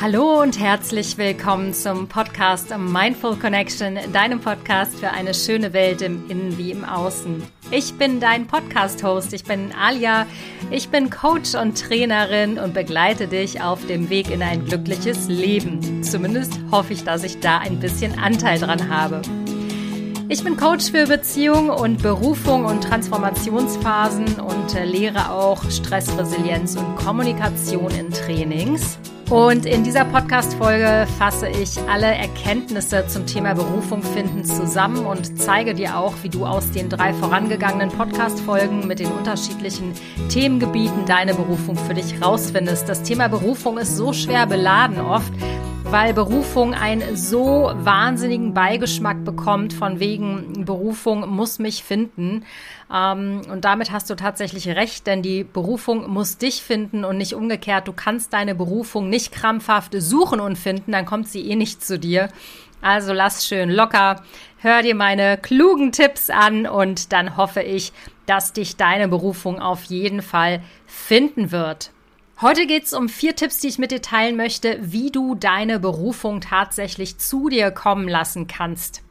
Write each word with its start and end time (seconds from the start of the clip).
Hallo 0.00 0.42
und 0.42 0.60
herzlich 0.60 1.18
willkommen 1.18 1.74
zum 1.74 2.06
Podcast 2.06 2.72
Mindful 2.78 3.34
Connection, 3.34 3.98
deinem 4.12 4.38
Podcast 4.38 4.94
für 4.94 5.10
eine 5.10 5.34
schöne 5.34 5.72
Welt 5.72 6.02
im 6.02 6.30
Innen 6.30 6.56
wie 6.56 6.70
im 6.70 6.84
Außen. 6.84 7.42
Ich 7.72 7.94
bin 7.94 8.20
dein 8.20 8.46
Podcast-Host, 8.46 9.32
ich 9.32 9.42
bin 9.42 9.72
Alia, 9.72 10.28
ich 10.70 10.90
bin 10.90 11.10
Coach 11.10 11.56
und 11.56 11.76
Trainerin 11.82 12.60
und 12.60 12.74
begleite 12.74 13.26
dich 13.26 13.60
auf 13.60 13.84
dem 13.88 14.08
Weg 14.08 14.30
in 14.30 14.40
ein 14.40 14.66
glückliches 14.66 15.26
Leben. 15.26 16.04
Zumindest 16.04 16.60
hoffe 16.70 16.92
ich, 16.92 17.02
dass 17.02 17.24
ich 17.24 17.40
da 17.40 17.58
ein 17.58 17.80
bisschen 17.80 18.20
Anteil 18.20 18.60
dran 18.60 18.88
habe. 18.88 19.20
Ich 20.28 20.44
bin 20.44 20.56
Coach 20.56 20.92
für 20.92 21.06
Beziehung 21.06 21.70
und 21.70 22.04
Berufung 22.04 22.66
und 22.66 22.84
Transformationsphasen 22.84 24.38
und 24.38 24.74
lehre 24.84 25.32
auch 25.32 25.68
Stressresilienz 25.68 26.76
und 26.76 26.94
Kommunikation 26.94 27.90
in 27.90 28.12
Trainings. 28.12 28.96
Und 29.30 29.66
in 29.66 29.84
dieser 29.84 30.06
Podcast-Folge 30.06 31.06
fasse 31.18 31.48
ich 31.48 31.78
alle 31.86 32.06
Erkenntnisse 32.06 33.06
zum 33.08 33.26
Thema 33.26 33.52
Berufung 33.52 34.02
finden 34.02 34.42
zusammen 34.42 35.04
und 35.04 35.38
zeige 35.38 35.74
dir 35.74 35.98
auch, 35.98 36.14
wie 36.22 36.30
du 36.30 36.46
aus 36.46 36.70
den 36.70 36.88
drei 36.88 37.12
vorangegangenen 37.12 37.90
Podcast-Folgen 37.90 38.86
mit 38.86 39.00
den 39.00 39.12
unterschiedlichen 39.12 39.92
Themengebieten 40.30 41.04
deine 41.04 41.34
Berufung 41.34 41.76
für 41.76 41.92
dich 41.92 42.22
rausfindest. 42.22 42.88
Das 42.88 43.02
Thema 43.02 43.28
Berufung 43.28 43.76
ist 43.76 43.98
so 43.98 44.14
schwer 44.14 44.46
beladen 44.46 44.98
oft, 44.98 45.32
weil 45.90 46.12
Berufung 46.12 46.74
einen 46.74 47.16
so 47.16 47.72
wahnsinnigen 47.74 48.52
Beigeschmack 48.52 49.24
bekommt, 49.24 49.72
von 49.72 50.00
wegen 50.00 50.66
Berufung 50.66 51.26
muss 51.30 51.58
mich 51.58 51.82
finden. 51.82 52.44
Ähm, 52.92 53.40
und 53.50 53.64
damit 53.64 53.90
hast 53.90 54.10
du 54.10 54.14
tatsächlich 54.14 54.68
recht, 54.68 55.06
denn 55.06 55.22
die 55.22 55.44
Berufung 55.44 56.10
muss 56.10 56.36
dich 56.36 56.62
finden 56.62 57.04
und 57.04 57.16
nicht 57.16 57.34
umgekehrt. 57.34 57.88
Du 57.88 57.94
kannst 57.94 58.34
deine 58.34 58.54
Berufung 58.54 59.08
nicht 59.08 59.32
krampfhaft 59.32 59.94
suchen 59.98 60.40
und 60.40 60.58
finden, 60.58 60.92
dann 60.92 61.06
kommt 61.06 61.26
sie 61.28 61.48
eh 61.48 61.56
nicht 61.56 61.82
zu 61.82 61.98
dir. 61.98 62.28
Also 62.82 63.14
lass 63.14 63.46
schön 63.46 63.70
locker, 63.70 64.22
hör 64.58 64.82
dir 64.82 64.94
meine 64.94 65.38
klugen 65.38 65.92
Tipps 65.92 66.28
an 66.28 66.66
und 66.66 67.14
dann 67.14 67.38
hoffe 67.38 67.62
ich, 67.62 67.94
dass 68.26 68.52
dich 68.52 68.76
deine 68.76 69.08
Berufung 69.08 69.58
auf 69.58 69.84
jeden 69.84 70.20
Fall 70.20 70.60
finden 70.86 71.50
wird. 71.50 71.92
Heute 72.40 72.68
geht 72.68 72.84
es 72.84 72.92
um 72.92 73.08
vier 73.08 73.34
Tipps, 73.34 73.58
die 73.58 73.66
ich 73.66 73.78
mit 73.78 73.90
dir 73.90 74.00
teilen 74.00 74.36
möchte, 74.36 74.78
wie 74.80 75.10
du 75.10 75.34
deine 75.34 75.80
Berufung 75.80 76.40
tatsächlich 76.40 77.18
zu 77.18 77.48
dir 77.48 77.72
kommen 77.72 78.06
lassen 78.06 78.46
kannst. 78.46 79.02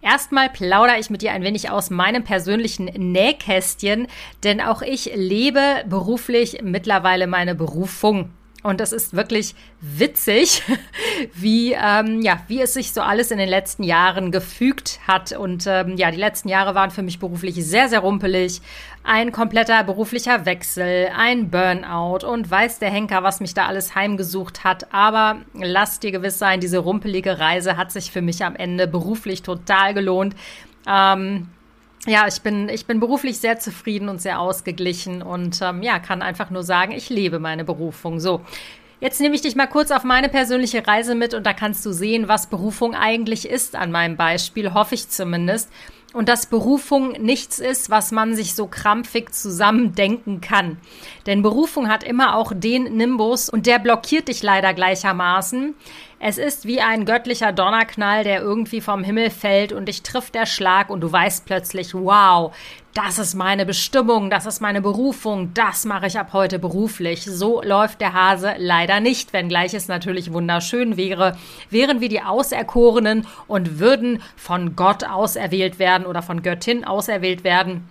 Erstmal 0.00 0.48
plaudere 0.48 0.98
ich 0.98 1.10
mit 1.10 1.20
dir 1.20 1.32
ein 1.32 1.42
wenig 1.42 1.68
aus 1.68 1.90
meinem 1.90 2.24
persönlichen 2.24 2.86
Nähkästchen, 2.86 4.06
denn 4.42 4.62
auch 4.62 4.80
ich 4.80 5.14
lebe 5.14 5.84
beruflich 5.86 6.62
mittlerweile 6.62 7.26
meine 7.26 7.54
Berufung. 7.54 8.30
Und 8.62 8.80
das 8.80 8.92
ist 8.92 9.14
wirklich 9.14 9.54
witzig, 9.80 10.62
wie, 11.34 11.72
ähm, 11.72 12.22
ja, 12.22 12.40
wie 12.46 12.60
es 12.60 12.74
sich 12.74 12.92
so 12.92 13.00
alles 13.00 13.30
in 13.30 13.38
den 13.38 13.48
letzten 13.48 13.82
Jahren 13.82 14.30
gefügt 14.30 15.00
hat. 15.06 15.32
Und 15.32 15.66
ähm, 15.66 15.96
ja, 15.96 16.10
die 16.10 16.18
letzten 16.18 16.48
Jahre 16.48 16.74
waren 16.74 16.90
für 16.90 17.02
mich 17.02 17.18
beruflich 17.18 17.54
sehr, 17.56 17.88
sehr 17.88 18.00
rumpelig. 18.00 18.62
Ein 19.04 19.32
kompletter 19.32 19.82
beruflicher 19.82 20.46
Wechsel, 20.46 21.10
ein 21.16 21.50
Burnout 21.50 22.24
und 22.24 22.48
weiß 22.48 22.78
der 22.78 22.90
Henker, 22.90 23.24
was 23.24 23.40
mich 23.40 23.52
da 23.52 23.66
alles 23.66 23.96
heimgesucht 23.96 24.62
hat. 24.62 24.92
Aber 24.94 25.40
lass 25.54 25.98
dir 25.98 26.12
gewiss 26.12 26.38
sein, 26.38 26.60
diese 26.60 26.78
rumpelige 26.78 27.40
Reise 27.40 27.76
hat 27.76 27.90
sich 27.90 28.12
für 28.12 28.22
mich 28.22 28.44
am 28.44 28.54
Ende 28.54 28.86
beruflich 28.86 29.42
total 29.42 29.92
gelohnt. 29.92 30.36
Ähm, 30.86 31.48
ja, 32.06 32.26
ich 32.26 32.40
bin, 32.42 32.68
ich 32.68 32.86
bin 32.86 32.98
beruflich 32.98 33.38
sehr 33.38 33.58
zufrieden 33.58 34.08
und 34.08 34.20
sehr 34.20 34.40
ausgeglichen 34.40 35.22
und 35.22 35.60
ähm, 35.62 35.82
ja, 35.82 35.98
kann 36.00 36.20
einfach 36.20 36.50
nur 36.50 36.64
sagen, 36.64 36.92
ich 36.92 37.10
lebe 37.10 37.38
meine 37.38 37.64
Berufung. 37.64 38.18
So. 38.18 38.40
Jetzt 39.00 39.20
nehme 39.20 39.34
ich 39.34 39.40
dich 39.40 39.56
mal 39.56 39.66
kurz 39.66 39.90
auf 39.90 40.04
meine 40.04 40.28
persönliche 40.28 40.86
Reise 40.86 41.14
mit 41.14 41.34
und 41.34 41.44
da 41.44 41.52
kannst 41.52 41.84
du 41.86 41.92
sehen, 41.92 42.28
was 42.28 42.48
Berufung 42.48 42.94
eigentlich 42.94 43.48
ist 43.48 43.76
an 43.76 43.90
meinem 43.90 44.16
Beispiel, 44.16 44.74
hoffe 44.74 44.94
ich 44.94 45.08
zumindest. 45.08 45.70
Und 46.12 46.28
dass 46.28 46.46
Berufung 46.46 47.12
nichts 47.12 47.58
ist, 47.58 47.88
was 47.88 48.12
man 48.12 48.34
sich 48.34 48.54
so 48.54 48.66
krampfig 48.66 49.32
zusammendenken 49.32 50.40
kann. 50.40 50.76
Denn 51.26 51.42
Berufung 51.42 51.88
hat 51.88 52.02
immer 52.02 52.36
auch 52.36 52.52
den 52.54 52.96
Nimbus 52.96 53.48
und 53.48 53.66
der 53.66 53.78
blockiert 53.78 54.28
dich 54.28 54.42
leider 54.42 54.74
gleichermaßen. 54.74 55.74
Es 56.24 56.38
ist 56.38 56.66
wie 56.66 56.80
ein 56.80 57.04
göttlicher 57.04 57.50
Donnerknall, 57.50 58.22
der 58.22 58.42
irgendwie 58.42 58.80
vom 58.80 59.02
Himmel 59.02 59.30
fällt 59.30 59.72
und 59.72 59.86
dich 59.86 60.02
trifft 60.02 60.36
der 60.36 60.46
Schlag 60.46 60.88
und 60.88 61.00
du 61.00 61.10
weißt 61.10 61.46
plötzlich, 61.46 61.94
wow, 61.94 62.54
das 62.94 63.18
ist 63.18 63.34
meine 63.34 63.66
Bestimmung, 63.66 64.30
das 64.30 64.46
ist 64.46 64.60
meine 64.60 64.80
Berufung, 64.80 65.52
das 65.54 65.84
mache 65.84 66.06
ich 66.06 66.18
ab 66.18 66.28
heute 66.32 66.58
beruflich. 66.58 67.24
So 67.24 67.62
läuft 67.62 68.00
der 68.00 68.12
Hase 68.12 68.54
leider 68.58 69.00
nicht, 69.00 69.32
wenngleich 69.32 69.74
es 69.74 69.88
natürlich 69.88 70.32
wunderschön 70.32 70.96
wäre, 70.96 71.36
wären 71.70 72.00
wir 72.00 72.08
die 72.08 72.22
Auserkorenen 72.22 73.26
und 73.48 73.80
würden 73.80 74.22
von 74.36 74.76
Gott 74.76 75.04
auserwählt 75.04 75.78
werden 75.78 76.06
oder 76.06 76.22
von 76.22 76.42
Göttin 76.42 76.84
auserwählt 76.84 77.44
werden 77.44 77.88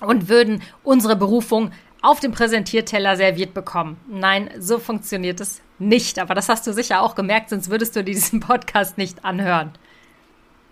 und 0.00 0.28
würden 0.28 0.62
unsere 0.84 1.16
Berufung 1.16 1.72
auf 2.02 2.20
dem 2.20 2.32
Präsentierteller 2.32 3.16
serviert 3.16 3.54
bekommen. 3.54 3.96
Nein, 4.08 4.50
so 4.58 4.78
funktioniert 4.78 5.40
es 5.40 5.60
nicht. 5.78 6.18
Aber 6.18 6.34
das 6.34 6.48
hast 6.48 6.66
du 6.66 6.72
sicher 6.72 7.02
auch 7.02 7.14
gemerkt, 7.14 7.50
sonst 7.50 7.70
würdest 7.70 7.96
du 7.96 8.04
diesen 8.04 8.40
Podcast 8.40 8.98
nicht 8.98 9.24
anhören. 9.24 9.72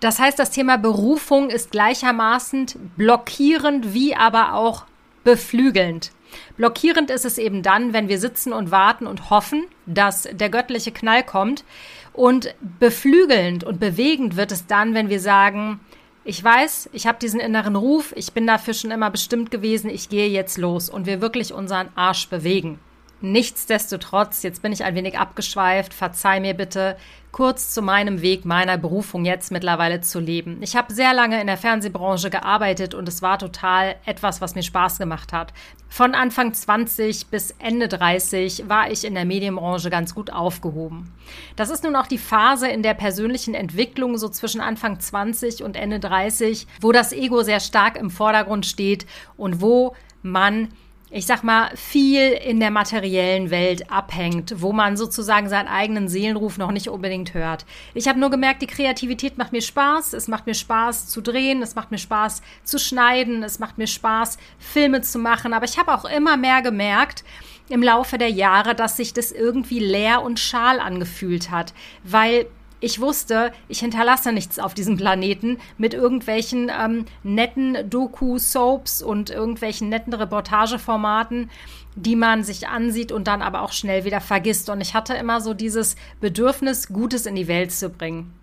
Das 0.01 0.19
heißt, 0.19 0.39
das 0.39 0.51
Thema 0.51 0.77
Berufung 0.77 1.51
ist 1.51 1.71
gleichermaßen 1.71 2.67
blockierend 2.97 3.95
wie 3.95 4.15
aber 4.15 4.55
auch 4.55 4.85
beflügelnd. 5.25 6.11
Blockierend 6.57 7.11
ist 7.11 7.25
es 7.25 7.39
eben 7.39 7.63
dann, 7.63 7.93
wenn 7.93 8.09
wir 8.09 8.19
sitzen 8.19 8.53
und 8.53 8.71
warten 8.71 9.07
und 9.07 9.31
hoffen, 9.31 9.65
dass 9.87 10.29
der 10.31 10.51
göttliche 10.51 10.93
Knall 10.93 11.23
kommt. 11.23 11.65
Und 12.13 12.55
beflügelnd 12.79 13.65
und 13.65 13.81
bewegend 13.81 14.37
wird 14.37 14.53
es 14.53 14.67
dann, 14.67 14.95
wenn 14.95 15.09
wir 15.09 15.21
sagen, 15.21 15.81
ich 16.25 16.43
weiß, 16.43 16.91
ich 16.93 17.07
habe 17.07 17.19
diesen 17.19 17.41
inneren 17.41 17.77
Ruf, 17.77 18.13
ich 18.17 18.33
bin 18.33 18.47
dafür 18.47 18.75
schon 18.75 18.91
immer 18.91 19.11
bestimmt 19.11 19.51
gewesen, 19.51 19.91
ich 19.91 20.09
gehe 20.09 20.29
jetzt 20.29 20.57
los 20.57 20.89
und 20.89 21.07
wir 21.07 21.21
wirklich 21.21 21.53
unseren 21.53 21.91
Arsch 21.95 22.29
bewegen. 22.29 22.79
Nichtsdestotrotz, 23.21 24.43
jetzt 24.43 24.63
bin 24.63 24.73
ich 24.73 24.85
ein 24.85 24.95
wenig 24.95 25.19
abgeschweift, 25.19 25.95
verzeih 25.95 26.41
mir 26.41 26.55
bitte, 26.55 26.97
kurz 27.35 27.75
zu 27.75 27.83
meinem 27.83 28.23
Weg, 28.23 28.45
meiner 28.45 28.79
Berufung 28.79 29.25
jetzt 29.25 29.51
mittlerweile 29.51 30.01
zu 30.01 30.21
leben. 30.21 30.59
Ich 30.63 30.77
habe 30.77 30.95
sehr 30.95 31.13
lange 31.13 31.41
in 31.41 31.49
der 31.49 31.57
Fernsehbranche 31.57 32.31
gearbeitet 32.31 32.95
und 32.95 33.09
es 33.09 33.23
war 33.23 33.41
total 33.41 33.97
etwas, 34.07 34.41
was 34.41 34.55
mir 34.55 34.63
Spaß 34.63 34.99
gemacht 34.99 35.33
hat. 35.33 35.53
Von 35.89 36.15
Anfang 36.15 36.55
20 36.55 37.27
bis 37.27 37.51
Ende 37.59 37.89
30 37.89 38.69
war 38.69 38.89
ich 38.89 39.05
in 39.05 39.15
der 39.15 39.25
Medienbranche 39.25 39.91
ganz 39.91 40.15
gut 40.15 40.33
aufgehoben. 40.33 41.13
Das 41.57 41.71
ist 41.71 41.83
nun 41.83 41.97
auch 41.97 42.07
die 42.07 42.19
Phase 42.19 42.69
in 42.69 42.85
der 42.85 42.95
persönlichen 42.95 43.55
Entwicklung, 43.55 44.17
so 44.17 44.29
zwischen 44.29 44.61
Anfang 44.61 45.01
20 45.01 45.65
und 45.65 45.75
Ende 45.75 45.99
30, 45.99 46.69
wo 46.81 46.93
das 46.93 47.13
Ego 47.13 47.43
sehr 47.43 47.59
stark 47.59 47.97
im 47.97 48.11
Vordergrund 48.11 48.65
steht 48.65 49.07
und 49.37 49.61
wo 49.61 49.97
man 50.23 50.69
ich 51.15 51.27
sag 51.27 51.45
mal, 51.45 51.71
viel 51.77 52.33
in 52.33 52.59
der 52.59 52.73
materiellen 52.73 53.51
Welt 53.51 53.89
abhängt, 53.89 54.61
wo 54.61 54.73
man 54.73 54.97
sozusagen 54.97 55.49
seinen 55.49 55.69
eigenen 55.69 56.09
Seelenruf 56.09 56.59
noch 56.59 56.73
nicht 56.73 56.89
unbedingt 56.89 57.35
hört. 57.35 57.65
Ich 57.95 58.09
habe 58.09 58.19
nur 58.19 58.31
gemerkt, 58.31 58.63
die 58.63 58.67
Kreativität 58.67 59.39
macht 59.39 59.53
mir 59.53 59.63
Spaß. 59.63 60.13
Es 60.15 60.27
macht 60.27 60.47
mir 60.47 60.55
Spaß 60.55 61.07
zu 61.07 61.21
drehen, 61.21 61.63
es 61.63 61.77
macht 61.77 61.93
mir 61.93 61.99
Spaß 61.99 62.43
zu 62.65 62.81
schneiden, 62.81 63.45
es 63.45 63.61
macht 63.61 63.79
mir 63.79 63.87
Spaß, 63.87 64.39
Filme 64.59 65.03
zu 65.03 65.21
machen. 65.21 65.53
Aber 65.53 65.67
ich 65.67 65.79
habe 65.79 65.95
auch 65.95 66.05
immer 66.05 66.37
mehr 66.37 66.63
gemerkt, 66.63 67.23
im 67.69 67.83
Laufe 67.83 68.19
der 68.19 68.31
Jahre, 68.31 68.75
dass 68.75 68.97
sich 68.97 69.13
das 69.13 69.31
irgendwie 69.31 69.79
leer 69.79 70.21
und 70.21 70.41
schal 70.41 70.81
angefühlt 70.81 71.53
hat, 71.53 71.75
weil 72.03 72.47
ich 72.85 73.01
wusste, 73.01 73.51
ich 73.69 73.81
hinterlasse 73.81 74.31
nichts 74.31 74.59
auf 74.59 74.75
diesem 74.75 74.99
Planeten 74.99 75.59
mit 75.79 75.95
irgendwelchen 75.95 76.71
ähm, 76.71 77.07
netten 77.23 77.89
Doku-Soaps 77.89 79.03
und 79.03 79.31
irgendwelchen 79.31 79.89
netten 79.89 80.13
Reportageformaten, 80.13 81.51
die 81.97 82.15
man 82.15 82.45
sich 82.45 82.69
ansieht 82.69 83.11
und 83.11 83.27
dann 83.27 83.41
aber 83.41 83.63
auch 83.63 83.73
schnell 83.73 84.05
wieder 84.05 84.21
vergisst. 84.21 84.69
Und 84.69 84.83
ich 84.83 84.95
hatte 84.95 85.15
immer 85.15 85.41
so 85.41 85.55
dieses 85.55 85.97
Bedürfnis, 86.21 86.89
Gutes 86.89 87.25
in 87.25 87.37
die 87.37 87.49
Welt 87.49 87.73
zu 87.73 87.89
bringen. 87.89 88.35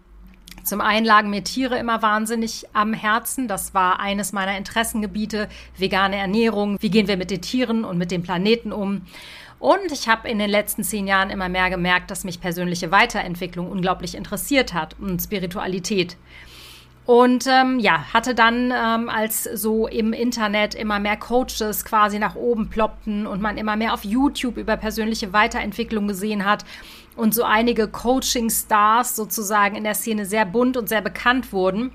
Zum 0.63 0.81
einen 0.81 1.05
lagen 1.05 1.29
mir 1.29 1.43
Tiere 1.43 1.77
immer 1.77 2.01
wahnsinnig 2.01 2.65
am 2.73 2.93
Herzen. 2.93 3.47
Das 3.47 3.73
war 3.73 3.99
eines 3.99 4.31
meiner 4.31 4.57
Interessengebiete. 4.57 5.49
Vegane 5.77 6.17
Ernährung. 6.17 6.77
Wie 6.79 6.89
gehen 6.89 7.07
wir 7.07 7.17
mit 7.17 7.31
den 7.31 7.41
Tieren 7.41 7.83
und 7.83 7.97
mit 7.97 8.11
dem 8.11 8.23
Planeten 8.23 8.71
um? 8.71 9.03
Und 9.61 9.91
ich 9.91 10.09
habe 10.09 10.27
in 10.27 10.39
den 10.39 10.49
letzten 10.49 10.83
zehn 10.83 11.05
Jahren 11.05 11.29
immer 11.29 11.47
mehr 11.47 11.69
gemerkt, 11.69 12.09
dass 12.09 12.23
mich 12.23 12.41
persönliche 12.41 12.89
Weiterentwicklung 12.89 13.69
unglaublich 13.69 14.15
interessiert 14.15 14.73
hat 14.73 14.95
und 14.99 15.21
Spiritualität. 15.21 16.17
Und 17.05 17.45
ähm, 17.45 17.77
ja, 17.77 18.11
hatte 18.11 18.33
dann, 18.33 18.73
ähm, 18.75 19.07
als 19.07 19.43
so 19.43 19.85
im 19.87 20.13
Internet 20.13 20.73
immer 20.73 20.97
mehr 20.97 21.15
Coaches 21.15 21.85
quasi 21.85 22.17
nach 22.17 22.33
oben 22.33 22.69
ploppten 22.69 23.27
und 23.27 23.39
man 23.39 23.59
immer 23.59 23.75
mehr 23.75 23.93
auf 23.93 24.03
YouTube 24.03 24.57
über 24.57 24.77
persönliche 24.77 25.31
Weiterentwicklung 25.31 26.07
gesehen 26.07 26.43
hat 26.43 26.65
und 27.15 27.35
so 27.35 27.43
einige 27.43 27.87
Coaching-Stars 27.87 29.15
sozusagen 29.15 29.75
in 29.75 29.83
der 29.83 29.93
Szene 29.93 30.25
sehr 30.25 30.47
bunt 30.47 30.75
und 30.75 30.89
sehr 30.89 31.01
bekannt 31.01 31.53
wurden, 31.53 31.91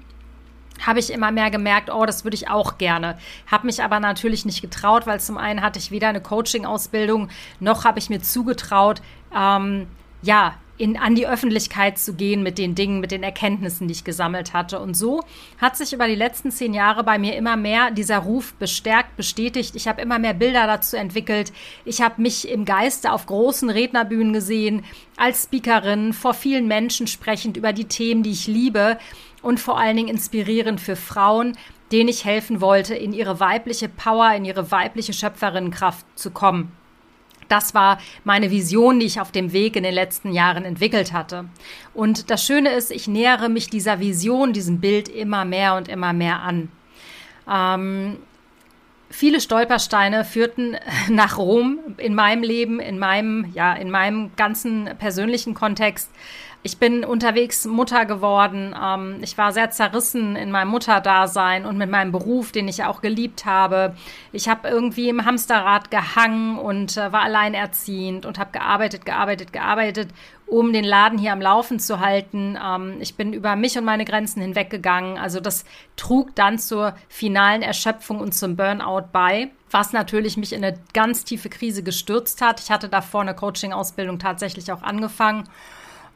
habe 0.84 0.98
ich 0.98 1.12
immer 1.12 1.30
mehr 1.30 1.50
gemerkt, 1.50 1.90
oh, 1.90 2.06
das 2.06 2.24
würde 2.24 2.34
ich 2.34 2.48
auch 2.48 2.78
gerne. 2.78 3.18
Habe 3.46 3.66
mich 3.66 3.82
aber 3.82 4.00
natürlich 4.00 4.44
nicht 4.44 4.62
getraut, 4.62 5.06
weil 5.06 5.20
zum 5.20 5.38
einen 5.38 5.62
hatte 5.62 5.78
ich 5.78 5.90
weder 5.90 6.08
eine 6.08 6.20
Coaching-Ausbildung, 6.20 7.28
noch 7.60 7.84
habe 7.84 7.98
ich 7.98 8.10
mir 8.10 8.20
zugetraut, 8.20 9.02
ähm, 9.34 9.86
ja, 10.22 10.54
in, 10.78 10.96
an 10.96 11.14
die 11.14 11.26
Öffentlichkeit 11.26 11.98
zu 11.98 12.14
gehen 12.14 12.42
mit 12.42 12.58
den 12.58 12.74
Dingen, 12.74 13.00
mit 13.00 13.10
den 13.10 13.22
Erkenntnissen, 13.22 13.88
die 13.88 13.92
ich 13.92 14.04
gesammelt 14.04 14.52
hatte. 14.52 14.80
Und 14.80 14.94
so 14.94 15.22
hat 15.58 15.76
sich 15.76 15.92
über 15.92 16.06
die 16.06 16.14
letzten 16.14 16.50
zehn 16.50 16.74
Jahre 16.74 17.04
bei 17.04 17.18
mir 17.18 17.36
immer 17.36 17.56
mehr 17.56 17.90
dieser 17.90 18.18
Ruf 18.18 18.54
bestärkt, 18.54 19.16
bestätigt. 19.16 19.76
Ich 19.76 19.88
habe 19.88 20.02
immer 20.02 20.18
mehr 20.18 20.34
Bilder 20.34 20.66
dazu 20.66 20.96
entwickelt. 20.96 21.52
Ich 21.84 22.02
habe 22.02 22.20
mich 22.20 22.48
im 22.48 22.64
Geiste 22.64 23.12
auf 23.12 23.26
großen 23.26 23.70
Rednerbühnen 23.70 24.32
gesehen, 24.32 24.84
als 25.16 25.44
Speakerin, 25.44 26.12
vor 26.12 26.34
vielen 26.34 26.68
Menschen 26.68 27.06
sprechend 27.06 27.56
über 27.56 27.72
die 27.72 27.86
Themen, 27.86 28.22
die 28.22 28.32
ich 28.32 28.46
liebe 28.46 28.98
und 29.42 29.60
vor 29.60 29.78
allen 29.78 29.96
Dingen 29.96 30.08
inspirierend 30.08 30.80
für 30.80 30.96
Frauen, 30.96 31.56
denen 31.92 32.08
ich 32.08 32.24
helfen 32.24 32.60
wollte, 32.60 32.94
in 32.94 33.12
ihre 33.12 33.40
weibliche 33.40 33.88
Power, 33.88 34.34
in 34.34 34.44
ihre 34.44 34.70
weibliche 34.70 35.12
Schöpferinnenkraft 35.12 36.04
zu 36.16 36.30
kommen. 36.30 36.72
Das 37.48 37.74
war 37.74 37.98
meine 38.24 38.50
Vision, 38.50 39.00
die 39.00 39.06
ich 39.06 39.20
auf 39.20 39.32
dem 39.32 39.52
Weg 39.52 39.76
in 39.76 39.84
den 39.84 39.94
letzten 39.94 40.32
Jahren 40.32 40.64
entwickelt 40.64 41.12
hatte. 41.12 41.46
Und 41.94 42.30
das 42.30 42.44
Schöne 42.44 42.70
ist, 42.70 42.90
ich 42.90 43.08
nähere 43.08 43.48
mich 43.48 43.70
dieser 43.70 44.00
Vision, 44.00 44.52
diesem 44.52 44.80
Bild 44.80 45.08
immer 45.08 45.44
mehr 45.44 45.74
und 45.76 45.88
immer 45.88 46.12
mehr 46.12 46.40
an. 46.40 46.70
Ähm, 47.50 48.16
viele 49.10 49.40
Stolpersteine 49.40 50.24
führten 50.24 50.76
nach 51.08 51.38
Rom 51.38 51.78
in 51.98 52.14
meinem 52.14 52.42
Leben, 52.42 52.80
in 52.80 52.98
meinem, 52.98 53.50
ja, 53.54 53.74
in 53.74 53.90
meinem 53.90 54.30
ganzen 54.36 54.90
persönlichen 54.98 55.54
Kontext. 55.54 56.10
Ich 56.62 56.78
bin 56.78 57.04
unterwegs 57.04 57.64
Mutter 57.64 58.06
geworden. 58.06 58.74
Ähm, 58.80 59.18
ich 59.22 59.38
war 59.38 59.52
sehr 59.52 59.70
zerrissen 59.70 60.34
in 60.34 60.50
meinem 60.50 60.68
Mutterdasein 60.68 61.64
und 61.64 61.78
mit 61.78 61.88
meinem 61.88 62.10
Beruf, 62.10 62.50
den 62.50 62.66
ich 62.66 62.82
auch 62.82 63.02
geliebt 63.02 63.44
habe. 63.44 63.94
Ich 64.32 64.48
habe 64.48 64.68
irgendwie 64.68 65.08
im 65.08 65.24
Hamsterrad 65.24 65.92
gehangen 65.92 66.58
und 66.58 66.96
äh, 66.96 67.12
war 67.12 67.22
alleinerziehend 67.22 68.26
und 68.26 68.38
habe 68.38 68.50
gearbeitet, 68.50 69.06
gearbeitet, 69.06 69.52
gearbeitet, 69.52 70.08
um 70.46 70.72
den 70.72 70.84
Laden 70.84 71.18
hier 71.18 71.32
am 71.32 71.40
Laufen 71.40 71.78
zu 71.78 72.00
halten. 72.00 72.58
Ähm, 72.60 72.96
ich 72.98 73.14
bin 73.14 73.32
über 73.32 73.54
mich 73.54 73.78
und 73.78 73.84
meine 73.84 74.04
Grenzen 74.04 74.42
hinweggegangen. 74.42 75.18
Also 75.18 75.38
das 75.38 75.64
trug 75.96 76.34
dann 76.34 76.58
zur 76.58 76.96
finalen 77.08 77.62
Erschöpfung 77.62 78.18
und 78.18 78.34
zum 78.34 78.56
Burnout 78.56 79.08
bei 79.12 79.50
was 79.70 79.92
natürlich 79.92 80.36
mich 80.36 80.52
in 80.52 80.64
eine 80.64 80.78
ganz 80.94 81.24
tiefe 81.24 81.48
Krise 81.48 81.82
gestürzt 81.82 82.40
hat. 82.40 82.60
Ich 82.60 82.70
hatte 82.70 82.88
davor 82.88 83.22
eine 83.22 83.34
Coaching-Ausbildung 83.34 84.18
tatsächlich 84.18 84.70
auch 84.72 84.82
angefangen 84.82 85.48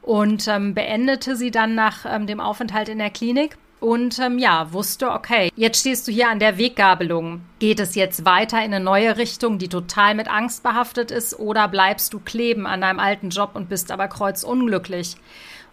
und 0.01 0.47
ähm, 0.47 0.73
beendete 0.73 1.35
sie 1.35 1.51
dann 1.51 1.75
nach 1.75 2.05
ähm, 2.05 2.27
dem 2.27 2.39
Aufenthalt 2.39 2.89
in 2.89 2.97
der 2.97 3.09
Klinik 3.09 3.57
und 3.81 4.19
ähm, 4.19 4.37
ja, 4.37 4.71
wusste, 4.73 5.09
okay, 5.11 5.51
jetzt 5.55 5.79
stehst 5.79 6.07
du 6.07 6.11
hier 6.11 6.29
an 6.29 6.37
der 6.37 6.59
Weggabelung. 6.59 7.41
Geht 7.57 7.79
es 7.79 7.95
jetzt 7.95 8.25
weiter 8.25 8.59
in 8.59 8.73
eine 8.73 8.79
neue 8.79 9.17
Richtung, 9.17 9.57
die 9.57 9.69
total 9.69 10.13
mit 10.13 10.27
Angst 10.27 10.61
behaftet 10.61 11.09
ist, 11.09 11.39
oder 11.39 11.67
bleibst 11.67 12.13
du 12.13 12.19
kleben 12.19 12.67
an 12.67 12.81
deinem 12.81 12.99
alten 12.99 13.31
Job 13.31 13.51
und 13.55 13.69
bist 13.69 13.91
aber 13.91 14.07
kreuzunglücklich? 14.07 15.15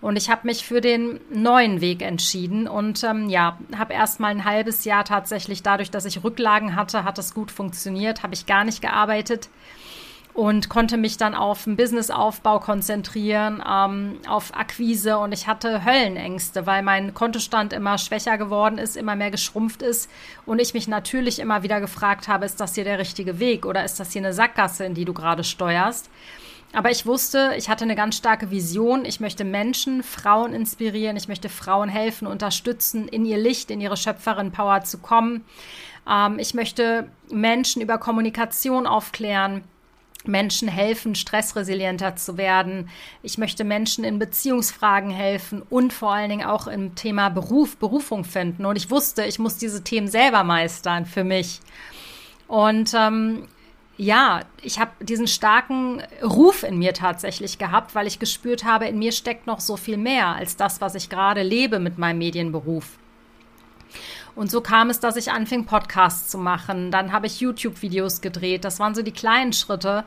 Und 0.01 0.17
ich 0.17 0.31
habe 0.31 0.47
mich 0.47 0.65
für 0.65 0.81
den 0.81 1.21
neuen 1.31 1.83
Weg 1.83 2.01
entschieden 2.01 2.67
und 2.67 3.05
ähm, 3.05 3.29
ja, 3.29 3.59
habe 3.77 3.93
erst 3.93 4.21
mal 4.21 4.29
ein 4.29 4.45
halbes 4.45 4.85
Jahr 4.85 5.05
tatsächlich 5.05 5.63
dadurch, 5.63 5.91
dass 5.91 6.07
ich 6.07 6.25
Rücklagen 6.25 6.77
hatte, 6.77 7.05
hat 7.05 7.19
es 7.19 7.35
gut 7.35 7.51
funktioniert, 7.51 8.23
habe 8.23 8.33
ich 8.33 8.47
gar 8.47 8.65
nicht 8.65 8.81
gearbeitet 8.81 9.51
und 10.39 10.69
konnte 10.69 10.99
mich 10.99 11.17
dann 11.17 11.35
auf 11.35 11.65
den 11.65 11.75
Businessaufbau 11.75 12.61
konzentrieren, 12.61 13.61
ähm, 13.69 14.21
auf 14.29 14.57
Akquise 14.57 15.19
und 15.19 15.33
ich 15.33 15.49
hatte 15.49 15.85
Höllenängste, 15.85 16.65
weil 16.65 16.85
mein 16.85 17.13
Kontostand 17.13 17.73
immer 17.73 17.99
schwächer 17.99 18.39
geworden 18.39 18.79
ist, 18.79 18.97
immer 18.97 19.17
mehr 19.17 19.33
geschrumpft 19.33 19.83
ist 19.83 20.09
und 20.47 20.61
ich 20.61 20.75
mich 20.75 20.87
natürlich 20.87 21.41
immer 21.41 21.65
wieder 21.65 21.81
gefragt 21.81 22.29
habe, 22.29 22.45
ist 22.45 22.61
das 22.61 22.77
hier 22.77 22.85
der 22.85 23.01
richtige 23.01 23.41
Weg 23.41 23.67
oder 23.67 23.85
ist 23.85 23.99
das 23.99 24.13
hier 24.13 24.23
eine 24.23 24.33
Sackgasse, 24.33 24.85
in 24.85 24.95
die 24.95 25.05
du 25.05 25.13
gerade 25.13 25.43
steuerst? 25.43 26.09
Aber 26.73 26.93
ich 26.93 27.05
wusste, 27.05 27.55
ich 27.57 27.69
hatte 27.69 27.83
eine 27.83 27.97
ganz 27.97 28.17
starke 28.17 28.53
Vision. 28.53 29.07
Ich 29.07 29.19
möchte 29.19 29.43
Menschen, 29.43 30.05
Frauen 30.05 30.53
inspirieren. 30.53 31.17
Ich 31.17 31.27
möchte 31.27 31.49
Frauen 31.49 31.89
helfen, 31.89 32.29
unterstützen, 32.29 33.09
in 33.09 33.25
ihr 33.25 33.39
Licht, 33.39 33.73
in 33.73 33.81
ihre 33.81 33.97
Schöpferin-Power 33.97 34.85
zu 34.85 34.99
kommen. 34.99 35.47
Ähm, 36.09 36.39
ich 36.39 36.53
möchte 36.55 37.11
Menschen 37.33 37.81
über 37.81 37.99
Kommunikation 37.99 38.87
aufklären. 38.87 39.65
Menschen 40.25 40.69
helfen, 40.69 41.15
stressresilienter 41.15 42.17
zu 42.17 42.37
werden. 42.37 42.91
Ich 43.23 43.39
möchte 43.39 43.65
Menschen 43.65 44.05
in 44.05 44.19
Beziehungsfragen 44.19 45.11
helfen 45.11 45.63
und 45.71 45.93
vor 45.93 46.13
allen 46.13 46.31
Dingen 46.31 46.47
auch 46.47 46.67
im 46.67 46.95
Thema 46.95 47.29
Beruf, 47.29 47.77
Berufung 47.77 48.25
finden. 48.25 48.67
Und 48.67 48.77
ich 48.77 48.91
wusste, 48.91 49.25
ich 49.25 49.39
muss 49.39 49.57
diese 49.57 49.85
Themen 49.85 50.09
selber 50.09 50.45
meistern 50.45 51.07
für 51.07 51.25
mich. 51.25 51.61
Und 52.49 52.93
ähm, 52.95 53.47
ja, 53.97 54.43
ich 54.63 54.79
habe 54.79 54.93
diesen 55.05 55.27
starken 55.27 56.03
Ruf 56.23 56.63
in 56.63 56.79
mir 56.79 56.95
tatsächlich 56.95 57.59
gehabt, 57.59 57.95
weil 57.95 58.07
ich 58.07 58.19
gespürt 58.19 58.65
habe, 58.65 58.87
in 58.87 58.99
mir 58.99 59.13
steckt 59.13 59.47
noch 59.47 59.61
so 59.61 59.77
viel 59.77 59.97
mehr 59.97 60.29
als 60.29 60.57
das, 60.57 60.81
was 60.81 60.95
ich 60.95 61.09
gerade 61.11 61.43
lebe 61.43 61.79
mit 61.79 61.99
meinem 61.99 62.19
Medienberuf. 62.19 62.99
Und 64.39 64.53
so 64.53 64.61
kam 64.61 64.89
es, 64.89 65.01
dass 65.01 65.17
ich 65.17 65.33
anfing, 65.33 65.65
Podcasts 65.65 66.29
zu 66.29 66.39
machen. 66.39 66.93
Dann 66.93 67.11
habe 67.11 67.27
ich 67.27 67.41
YouTube-Videos 67.41 68.21
gedreht. 68.21 68.65
Das 68.65 68.79
waren 68.79 68.95
so 68.95 69.03
die 69.03 69.11
kleinen 69.11 69.53
Schritte, 69.53 70.05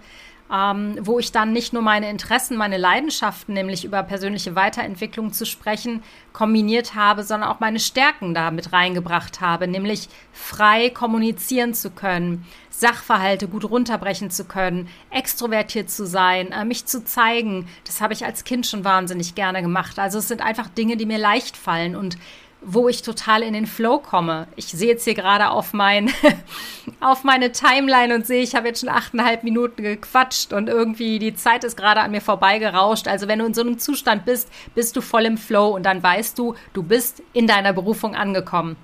ähm, 0.50 0.96
wo 1.02 1.20
ich 1.20 1.34
dann 1.34 1.52
nicht 1.52 1.74
nur 1.74 1.82
meine 1.82 2.10
Interessen, 2.10 2.56
meine 2.56 2.78
Leidenschaften, 2.78 3.54
nämlich 3.54 3.84
über 3.84 4.04
persönliche 4.04 4.56
Weiterentwicklung 4.56 5.34
zu 5.34 5.46
sprechen, 5.46 6.02
kombiniert 6.32 6.96
habe, 6.96 7.24
sondern 7.24 7.50
auch 7.50 7.60
meine 7.60 7.82
Stärken 7.82 8.34
da 8.34 8.52
mit 8.52 8.72
reingebracht 8.72 9.42
habe, 9.42 9.68
nämlich 9.68 10.08
frei 10.32 10.90
kommunizieren 10.90 11.74
zu 11.74 11.90
können, 11.92 12.46
Sachverhalte 12.70 13.50
gut 13.50 13.70
runterbrechen 13.70 14.32
zu 14.32 14.46
können, 14.46 14.88
extrovertiert 15.10 15.90
zu 15.90 16.08
sein, 16.08 16.54
äh, 16.54 16.64
mich 16.64 16.86
zu 16.86 17.04
zeigen. 17.04 17.68
Das 17.84 18.00
habe 18.00 18.14
ich 18.14 18.24
als 18.24 18.46
Kind 18.46 18.66
schon 18.66 18.86
wahnsinnig 18.86 19.36
gerne 19.36 19.62
gemacht. 19.62 20.00
Also 20.00 20.20
es 20.20 20.30
sind 20.30 20.42
einfach 20.42 20.70
Dinge, 20.70 20.96
die 20.96 21.06
mir 21.06 21.18
leicht 21.18 21.58
fallen 21.58 21.98
und 21.98 22.18
wo 22.62 22.88
ich 22.88 23.02
total 23.02 23.42
in 23.42 23.54
den 23.54 23.66
Flow 23.66 23.98
komme. 23.98 24.48
Ich 24.56 24.68
sehe 24.68 24.90
jetzt 24.90 25.04
hier 25.04 25.16
gerade 25.16 25.50
auf, 25.50 25.74
mein, 25.74 26.12
auf 27.00 27.24
meine 27.24 27.52
Timeline 27.52 28.14
und 28.14 28.28
sehe, 28.28 28.44
ich 28.44 28.56
habe 28.56 28.68
jetzt 28.68 28.82
schon 28.82 28.90
achteinhalb 28.90 29.44
Minuten 29.44 29.82
gequatscht 29.82 30.54
und 30.54 30.70
irgendwie 30.70 31.18
die 31.18 31.34
Zeit 31.34 31.64
ist 31.64 31.76
gerade 31.76 32.02
an 32.02 32.12
mir 32.12 32.22
vorbeigerauscht. 32.22 33.08
Also 33.08 33.28
wenn 33.28 33.40
du 33.40 33.46
in 33.46 33.56
so 33.56 33.62
einem 33.62 33.80
Zustand 33.80 34.26
bist, 34.26 34.50
bist 34.76 34.96
du 34.96 35.02
voll 35.02 35.26
im 35.26 35.38
Flow 35.38 35.70
und 35.70 35.84
dann 35.84 36.04
weißt 36.04 36.38
du, 36.38 36.56
du 36.74 36.84
bist 36.84 37.24
in 37.34 37.48
deiner 37.48 37.74
Berufung 37.74 38.16
angekommen. 38.16 38.76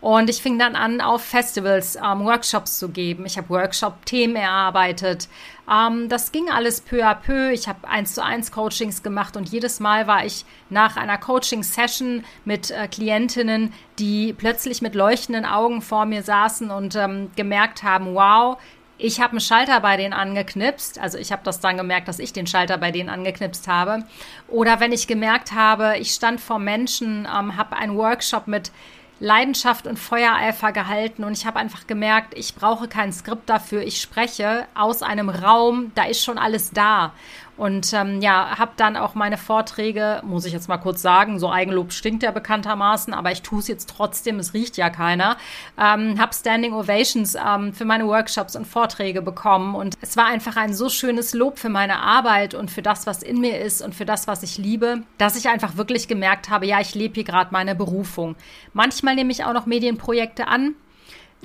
Und 0.00 0.30
ich 0.30 0.40
fing 0.40 0.58
dann 0.58 0.76
an, 0.76 1.00
auf 1.00 1.24
Festivals 1.24 1.96
ähm, 1.96 2.24
Workshops 2.24 2.78
zu 2.78 2.88
geben. 2.88 3.26
Ich 3.26 3.36
habe 3.36 3.50
Workshop-Themen 3.50 4.36
erarbeitet. 4.36 5.28
Ähm, 5.68 6.08
das 6.08 6.30
ging 6.30 6.48
alles 6.48 6.80
peu 6.80 7.04
à 7.04 7.14
peu. 7.14 7.50
Ich 7.50 7.66
habe 7.66 7.88
eins 7.88 8.14
zu 8.14 8.24
eins 8.24 8.52
Coachings 8.52 9.02
gemacht 9.02 9.36
und 9.36 9.48
jedes 9.48 9.80
Mal 9.80 10.06
war 10.06 10.24
ich 10.24 10.44
nach 10.70 10.96
einer 10.96 11.18
Coaching-Session 11.18 12.24
mit 12.44 12.70
äh, 12.70 12.86
Klientinnen, 12.86 13.72
die 13.98 14.32
plötzlich 14.32 14.82
mit 14.82 14.94
leuchtenden 14.94 15.44
Augen 15.44 15.82
vor 15.82 16.06
mir 16.06 16.22
saßen 16.22 16.70
und 16.70 16.94
ähm, 16.94 17.32
gemerkt 17.34 17.82
haben, 17.82 18.14
wow, 18.14 18.56
ich 19.00 19.20
habe 19.20 19.32
einen 19.32 19.40
Schalter 19.40 19.80
bei 19.80 19.96
denen 19.96 20.12
angeknipst, 20.12 20.98
also 20.98 21.18
ich 21.18 21.30
habe 21.30 21.42
das 21.44 21.60
dann 21.60 21.76
gemerkt, 21.76 22.08
dass 22.08 22.18
ich 22.18 22.32
den 22.32 22.48
Schalter 22.48 22.78
bei 22.78 22.90
denen 22.90 23.08
angeknipst 23.08 23.68
habe. 23.68 24.04
Oder 24.48 24.80
wenn 24.80 24.90
ich 24.90 25.06
gemerkt 25.06 25.52
habe, 25.52 25.96
ich 25.98 26.12
stand 26.12 26.40
vor 26.40 26.58
Menschen, 26.58 27.26
ähm, 27.26 27.56
habe 27.56 27.76
einen 27.76 27.96
Workshop 27.96 28.48
mit 28.48 28.72
Leidenschaft 29.20 29.86
und 29.86 29.98
Feuereifer 29.98 30.72
gehalten 30.72 31.24
und 31.24 31.32
ich 31.32 31.46
habe 31.46 31.58
einfach 31.58 31.86
gemerkt, 31.86 32.38
ich 32.38 32.54
brauche 32.54 32.86
kein 32.88 33.12
Skript 33.12 33.48
dafür. 33.48 33.82
Ich 33.82 34.00
spreche 34.00 34.66
aus 34.74 35.02
einem 35.02 35.28
Raum, 35.28 35.92
da 35.94 36.04
ist 36.04 36.24
schon 36.24 36.38
alles 36.38 36.70
da. 36.70 37.12
Und 37.58 37.92
ähm, 37.92 38.20
ja, 38.20 38.56
habe 38.56 38.70
dann 38.76 38.96
auch 38.96 39.16
meine 39.16 39.36
Vorträge, 39.36 40.22
muss 40.24 40.44
ich 40.44 40.52
jetzt 40.52 40.68
mal 40.68 40.78
kurz 40.78 41.02
sagen, 41.02 41.40
so 41.40 41.50
Eigenlob 41.50 41.92
stinkt 41.92 42.22
ja 42.22 42.30
bekanntermaßen, 42.30 43.12
aber 43.12 43.32
ich 43.32 43.42
tue 43.42 43.58
es 43.58 43.66
jetzt 43.66 43.90
trotzdem, 43.90 44.38
es 44.38 44.54
riecht 44.54 44.76
ja 44.76 44.90
keiner. 44.90 45.36
Ähm, 45.76 46.20
habe 46.20 46.32
Standing 46.32 46.72
Ovations 46.72 47.34
ähm, 47.34 47.74
für 47.74 47.84
meine 47.84 48.06
Workshops 48.06 48.54
und 48.54 48.64
Vorträge 48.64 49.22
bekommen 49.22 49.74
und 49.74 49.98
es 50.00 50.16
war 50.16 50.26
einfach 50.26 50.56
ein 50.56 50.72
so 50.72 50.88
schönes 50.88 51.34
Lob 51.34 51.58
für 51.58 51.68
meine 51.68 51.98
Arbeit 51.98 52.54
und 52.54 52.70
für 52.70 52.82
das, 52.82 53.08
was 53.08 53.24
in 53.24 53.40
mir 53.40 53.60
ist 53.60 53.82
und 53.82 53.92
für 53.92 54.04
das, 54.04 54.28
was 54.28 54.44
ich 54.44 54.56
liebe, 54.56 55.02
dass 55.18 55.36
ich 55.36 55.48
einfach 55.48 55.76
wirklich 55.76 56.06
gemerkt 56.06 56.50
habe, 56.50 56.64
ja, 56.64 56.80
ich 56.80 56.94
lebe 56.94 57.16
hier 57.16 57.24
gerade 57.24 57.50
meine 57.52 57.74
Berufung. 57.74 58.36
Manchmal 58.72 59.16
nehme 59.16 59.32
ich 59.32 59.44
auch 59.44 59.52
noch 59.52 59.66
Medienprojekte 59.66 60.46
an, 60.46 60.76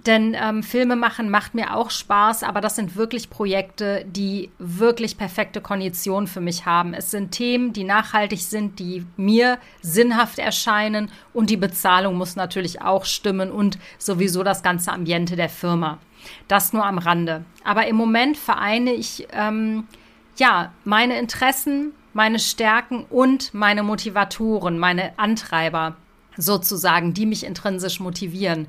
denn 0.06 0.36
ähm, 0.38 0.64
Filme 0.64 0.96
machen 0.96 1.30
macht 1.30 1.54
mir 1.54 1.76
auch 1.76 1.90
Spaß, 1.90 2.44
aber 2.44 2.62
das 2.62 2.76
sind 2.76 2.96
wirklich 2.96 3.30
Projekte, 3.30 4.04
die 4.06 4.52
wirklich 4.60 5.18
perfekte 5.18 5.62
Konditionen 5.62 6.28
für 6.28 6.42
mich 6.42 6.66
haben. 6.66 6.94
Es 6.94 7.12
sind 7.12 7.32
Themen, 7.32 7.72
die 7.74 7.84
nachhaltig 7.84 8.42
sind, 8.42 8.80
die 8.80 9.06
mir 9.16 9.60
sinnhaft 9.82 10.40
erscheinen 10.40 11.10
und 11.34 11.50
die 11.50 11.58
Bezahlung 11.58 12.16
muss 12.16 12.36
natürlich 12.36 12.82
auch 12.82 13.06
stimmen 13.06 13.52
und 13.52 13.78
sowieso 13.98 14.44
das 14.44 14.62
ganze 14.62 14.92
Ambiente 14.92 15.36
der 15.36 15.50
Firma. 15.50 16.00
Das 16.48 16.74
nur 16.74 16.86
am 16.86 16.98
Rande. 16.98 17.46
Aber 17.64 17.88
im 17.88 17.96
Moment 17.96 18.38
vereine 18.38 18.94
ich 18.94 19.28
ähm, 19.32 19.88
ja 20.38 20.74
meine 20.84 21.18
Interessen, 21.18 21.94
meine 22.14 22.40
Stärken 22.40 23.06
und 23.10 23.54
meine 23.54 23.84
Motivatoren, 23.84 24.80
meine 24.80 25.18
Antreiber 25.18 25.96
sozusagen, 26.38 27.14
die 27.14 27.26
mich 27.26 27.46
intrinsisch 27.46 28.00
motivieren. 28.00 28.68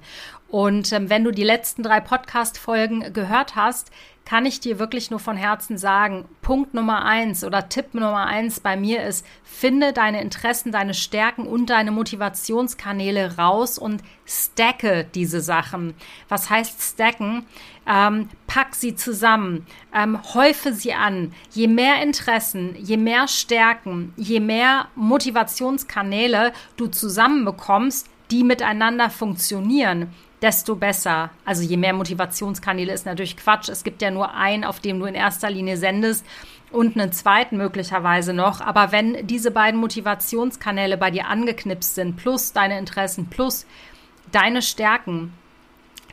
Und 0.55 0.93
ähm, 0.93 1.11
wenn 1.11 1.25
du 1.25 1.33
die 1.33 1.43
letzten 1.43 1.83
drei 1.83 1.99
Podcast-Folgen 1.99 3.13
gehört 3.13 3.57
hast, 3.57 3.91
kann 4.25 4.47
ich 4.47 4.61
dir 4.61 4.79
wirklich 4.79 5.11
nur 5.11 5.19
von 5.19 5.37
Herzen 5.37 5.77
sagen, 5.79 6.27
Punkt 6.43 6.75
Nummer 6.75 7.05
eins 7.05 7.43
oder 7.43 7.69
Tipp 7.69 7.93
Nummer 7.93 8.27
eins 8.27 8.61
bei 8.61 8.77
mir 8.77 9.03
ist, 9.03 9.27
finde 9.43 9.93
deine 9.93 10.23
Interessen, 10.23 10.71
deine 10.71 10.95
Stärken 10.95 11.49
und 11.49 11.71
deine 11.71 11.91
Motivationskanäle 11.91 13.37
raus 13.37 13.79
und 13.79 14.05
stacke 14.27 15.05
diese 15.13 15.41
Sachen. 15.41 15.95
Was 16.29 16.51
heißt 16.51 16.81
stacken? 16.81 17.47
Ähm, 17.85 18.29
pack 18.47 18.77
sie 18.77 18.95
zusammen, 18.95 19.67
ähm, 19.93 20.21
häufe 20.35 20.73
sie 20.73 20.95
an. 20.95 21.35
Je 21.51 21.67
mehr 21.67 22.01
Interessen, 22.01 22.77
je 22.79 22.97
mehr 22.97 23.27
Stärken, 23.27 24.13
je 24.17 24.39
mehr 24.39 24.87
Motivationskanäle 24.95 26.53
du 26.77 26.87
zusammenbekommst, 26.87 28.09
die 28.31 28.45
miteinander 28.45 29.11
funktionieren, 29.11 30.15
desto 30.45 30.77
besser. 30.77 31.31
Also 31.47 31.63
je 31.63 31.79
mehr 31.79 31.95
Motivationskanäle 31.95 32.93
ist 32.93 33.07
natürlich 33.07 33.39
Quatsch. 33.39 33.71
Es 33.71 33.83
gibt 33.83 34.03
ja 34.03 34.11
nur 34.11 34.35
einen, 34.35 34.65
auf 34.65 34.79
dem 34.79 35.01
du 35.01 35.07
in 35.07 35.15
erster 35.15 35.49
Linie 35.49 35.79
sendest 35.79 36.27
und 36.71 36.99
einen 36.99 37.13
zweiten 37.13 37.57
möglicherweise 37.57 38.35
noch. 38.35 38.61
Aber 38.61 38.93
wenn 38.93 39.27
diese 39.27 39.51
beiden 39.51 39.81
Motivationskanäle 39.81 40.99
bei 40.99 41.11
dir 41.11 41.29
angeknipst 41.29 41.95
sind, 41.95 42.17
plus 42.17 42.53
deine 42.53 42.79
Interessen, 42.79 43.31
plus 43.31 43.65
deine 44.33 44.61
Stärken, 44.61 45.33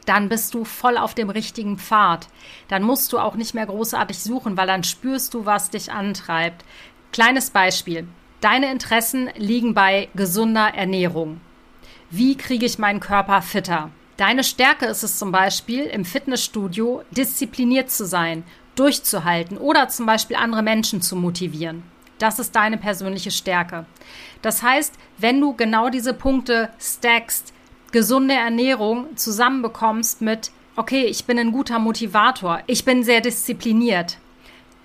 dann 0.06 0.30
bist 0.30 0.54
du 0.54 0.64
voll 0.64 0.98
auf 0.98 1.14
dem 1.14 1.30
richtigen 1.30 1.78
Pfad. 1.78 2.30
Dann 2.70 2.84
musst 2.84 3.12
du 3.12 3.20
auch 3.20 3.36
nicht 3.36 3.54
mehr 3.54 3.66
großartig 3.66 4.18
suchen, 4.18 4.56
weil 4.56 4.68
dann 4.68 4.86
spürst 4.86 5.34
du, 5.34 5.46
was 5.46 5.72
dich 5.72 5.92
antreibt. 5.92 6.64
Kleines 7.12 7.50
Beispiel. 7.50 8.08
Deine 8.40 8.72
Interessen 8.72 9.30
liegen 9.36 9.74
bei 9.74 10.08
gesunder 10.16 10.74
Ernährung. 10.74 11.42
Wie 12.10 12.38
kriege 12.38 12.66
ich 12.66 12.80
meinen 12.80 13.02
Körper 13.02 13.42
fitter? 13.42 13.92
Deine 14.22 14.44
Stärke 14.44 14.86
ist 14.86 15.02
es 15.02 15.18
zum 15.18 15.32
Beispiel, 15.32 15.86
im 15.86 16.06
Fitnessstudio 16.06 17.02
diszipliniert 17.10 17.90
zu 17.90 18.06
sein, 18.06 18.44
durchzuhalten 18.76 19.58
oder 19.58 19.90
zum 19.90 20.06
Beispiel 20.06 20.36
andere 20.36 20.62
Menschen 20.62 21.02
zu 21.02 21.16
motivieren. 21.16 21.82
Das 22.20 22.38
ist 22.38 22.56
deine 22.56 22.78
persönliche 22.78 23.32
Stärke. 23.32 23.88
Das 24.44 24.62
heißt, 24.62 24.94
wenn 25.18 25.42
du 25.42 25.56
genau 25.56 25.90
diese 25.90 26.14
Punkte 26.14 26.70
stackst, 26.80 27.52
gesunde 27.92 28.36
Ernährung 28.36 29.08
zusammenbekommst 29.18 30.22
mit, 30.22 30.52
okay, 30.76 31.06
ich 31.06 31.26
bin 31.26 31.40
ein 31.40 31.52
guter 31.52 31.80
Motivator, 31.80 32.62
ich 32.68 32.86
bin 32.86 33.04
sehr 33.04 33.22
diszipliniert, 33.22 34.20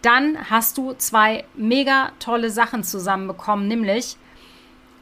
dann 0.01 0.49
hast 0.49 0.79
du 0.79 0.95
zwei 0.95 1.45
mega 1.55 2.13
tolle 2.21 2.49
Sachen 2.49 2.85
zusammenbekommen, 2.85 3.69
nämlich 3.69 4.17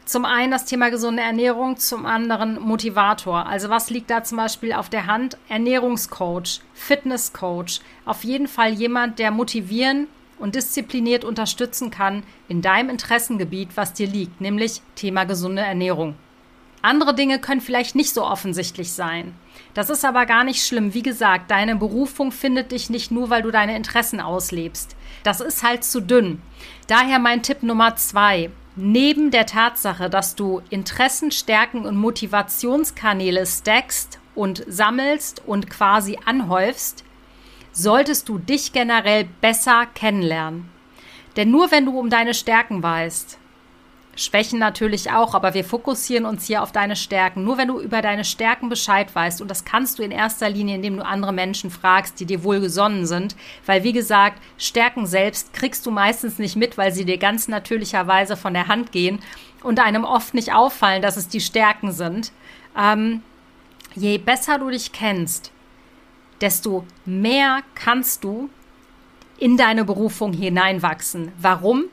zum 0.05 0.25
einen 0.25 0.51
das 0.51 0.67
Thema 0.67 0.91
gesunde 0.91 1.23
Ernährung, 1.23 1.77
zum 1.77 2.05
anderen 2.07 2.61
Motivator. 2.61 3.47
Also 3.47 3.71
was 3.71 3.91
liegt 3.91 4.11
da 4.11 4.23
zum 4.23 4.37
Beispiel 4.37 4.73
auf 4.73 4.89
der 4.89 5.07
Hand? 5.07 5.39
Ernährungscoach, 5.49 6.61
Fitnesscoach. 6.75 7.81
Auf 8.05 8.25
jeden 8.25 8.49
Fall 8.49 8.73
jemand, 8.73 9.19
der 9.19 9.31
motivieren 9.31 10.09
und 10.39 10.55
diszipliniert 10.55 11.25
unterstützen 11.25 11.91
kann 11.91 12.23
in 12.49 12.61
deinem 12.61 12.91
Interessengebiet, 12.91 13.71
was 13.77 13.93
dir 13.95 14.07
liegt, 14.07 14.41
nämlich 14.41 14.83
Thema 14.95 15.25
gesunde 15.25 15.63
Ernährung. 15.63 16.17
Andere 16.83 17.15
Dinge 17.15 17.39
können 17.39 17.63
vielleicht 17.63 17.95
nicht 17.95 18.13
so 18.13 18.27
offensichtlich 18.27 18.93
sein. 18.93 19.35
Das 19.73 19.89
ist 19.89 20.05
aber 20.05 20.27
gar 20.27 20.45
nicht 20.45 20.63
schlimm. 20.63 20.93
Wie 20.93 21.03
gesagt, 21.03 21.51
deine 21.51 21.77
Berufung 21.77 22.31
findet 22.31 22.73
dich 22.73 22.91
nicht 22.91 23.11
nur, 23.11 23.31
weil 23.31 23.41
du 23.41 23.51
deine 23.51 23.75
Interessen 23.75 24.21
auslebst. 24.21 24.95
Das 25.23 25.41
ist 25.41 25.63
halt 25.63 25.83
zu 25.83 26.01
dünn. 26.01 26.43
Daher 26.87 27.19
mein 27.19 27.43
Tipp 27.43 27.63
Nummer 27.63 27.97
zwei. 27.97 28.51
Neben 28.77 29.31
der 29.31 29.47
Tatsache, 29.47 30.11
dass 30.11 30.35
du 30.35 30.61
Interessen, 30.69 31.31
Stärken 31.31 31.87
und 31.87 31.97
Motivationskanäle 31.97 33.47
stackst 33.47 34.19
und 34.35 34.65
sammelst 34.67 35.43
und 35.47 35.71
quasi 35.71 36.19
anhäufst, 36.25 37.05
solltest 37.71 38.29
du 38.29 38.39
dich 38.39 38.73
generell 38.73 39.29
besser 39.41 39.87
kennenlernen. 39.95 40.69
Denn 41.37 41.53
nur 41.53 41.71
wenn 41.71 41.87
du 41.87 41.99
um 41.99 42.11
deine 42.11 42.35
Stärken 42.35 42.83
weißt, 42.83 43.39
Schwächen 44.17 44.59
natürlich 44.59 45.11
auch, 45.11 45.35
aber 45.35 45.55
wir 45.55 45.65
fokussieren 45.65 46.25
uns 46.25 46.47
hier 46.47 46.63
auf 46.63 46.73
deine 46.73 46.97
Stärken. 46.97 47.45
Nur 47.45 47.59
wenn 47.59 47.69
du 47.69 47.81
über 47.81 48.03
deine 48.03 48.25
Stärken 48.25 48.69
Bescheid 48.69 49.15
weißt, 49.15 49.41
und 49.41 49.51
das 49.51 49.65
kannst 49.65 49.99
du 49.99 50.03
in 50.03 50.11
erster 50.11 50.49
Linie, 50.49 50.77
indem 50.77 50.97
du 50.97 51.05
andere 51.05 51.33
Menschen 51.33 51.71
fragst, 51.71 52.21
die 52.21 52.27
dir 52.27 52.45
wohlgesonnen 52.45 53.07
sind, 53.07 53.37
weil 53.67 53.83
wie 53.83 53.93
gesagt, 53.93 54.41
Stärken 54.59 55.07
selbst 55.07 55.53
kriegst 55.53 55.85
du 55.87 55.91
meistens 55.91 56.39
nicht 56.39 56.57
mit, 56.57 56.79
weil 56.79 56.93
sie 56.93 57.05
dir 57.05 57.19
ganz 57.19 57.49
natürlicherweise 57.49 58.37
von 58.37 58.55
der 58.55 58.69
Hand 58.69 58.93
gehen 58.93 59.21
und 59.63 59.81
einem 59.81 60.05
oft 60.05 60.35
nicht 60.35 60.53
auffallen, 60.53 61.03
dass 61.03 61.17
es 61.17 61.29
die 61.29 61.41
Stärken 61.41 61.93
sind. 61.93 62.33
Ähm, 62.79 63.23
je 63.95 64.19
besser 64.19 64.59
du 64.59 64.71
dich 64.71 64.93
kennst, 64.93 65.51
desto 66.41 66.85
mehr 67.05 67.61
kannst 67.75 68.25
du 68.25 68.51
in 69.39 69.57
deine 69.57 69.85
Berufung 69.85 70.33
hineinwachsen. 70.33 71.33
Warum? 71.39 71.85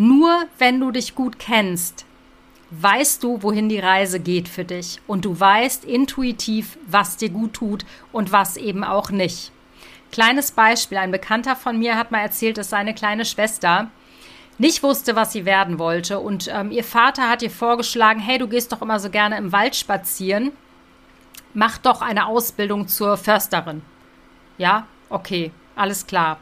Nur 0.00 0.44
wenn 0.58 0.78
du 0.78 0.92
dich 0.92 1.16
gut 1.16 1.40
kennst, 1.40 2.06
weißt 2.70 3.20
du, 3.20 3.42
wohin 3.42 3.68
die 3.68 3.80
Reise 3.80 4.20
geht 4.20 4.48
für 4.48 4.64
dich 4.64 5.00
und 5.08 5.24
du 5.24 5.40
weißt 5.40 5.84
intuitiv, 5.84 6.78
was 6.86 7.16
dir 7.16 7.30
gut 7.30 7.54
tut 7.54 7.84
und 8.12 8.30
was 8.30 8.56
eben 8.56 8.84
auch 8.84 9.10
nicht. 9.10 9.50
Kleines 10.12 10.52
Beispiel, 10.52 10.98
ein 10.98 11.10
Bekannter 11.10 11.56
von 11.56 11.80
mir 11.80 11.96
hat 11.96 12.12
mal 12.12 12.20
erzählt, 12.20 12.58
dass 12.58 12.70
seine 12.70 12.94
kleine 12.94 13.24
Schwester 13.24 13.90
nicht 14.56 14.84
wusste, 14.84 15.16
was 15.16 15.32
sie 15.32 15.44
werden 15.44 15.80
wollte 15.80 16.20
und 16.20 16.46
ähm, 16.46 16.70
ihr 16.70 16.84
Vater 16.84 17.28
hat 17.28 17.42
ihr 17.42 17.50
vorgeschlagen, 17.50 18.20
hey, 18.20 18.38
du 18.38 18.46
gehst 18.46 18.70
doch 18.70 18.82
immer 18.82 19.00
so 19.00 19.10
gerne 19.10 19.36
im 19.36 19.50
Wald 19.50 19.74
spazieren, 19.74 20.52
mach 21.54 21.76
doch 21.76 22.02
eine 22.02 22.26
Ausbildung 22.26 22.86
zur 22.86 23.16
Försterin. 23.16 23.82
Ja, 24.58 24.86
okay, 25.10 25.50
alles 25.74 26.06
klar. 26.06 26.38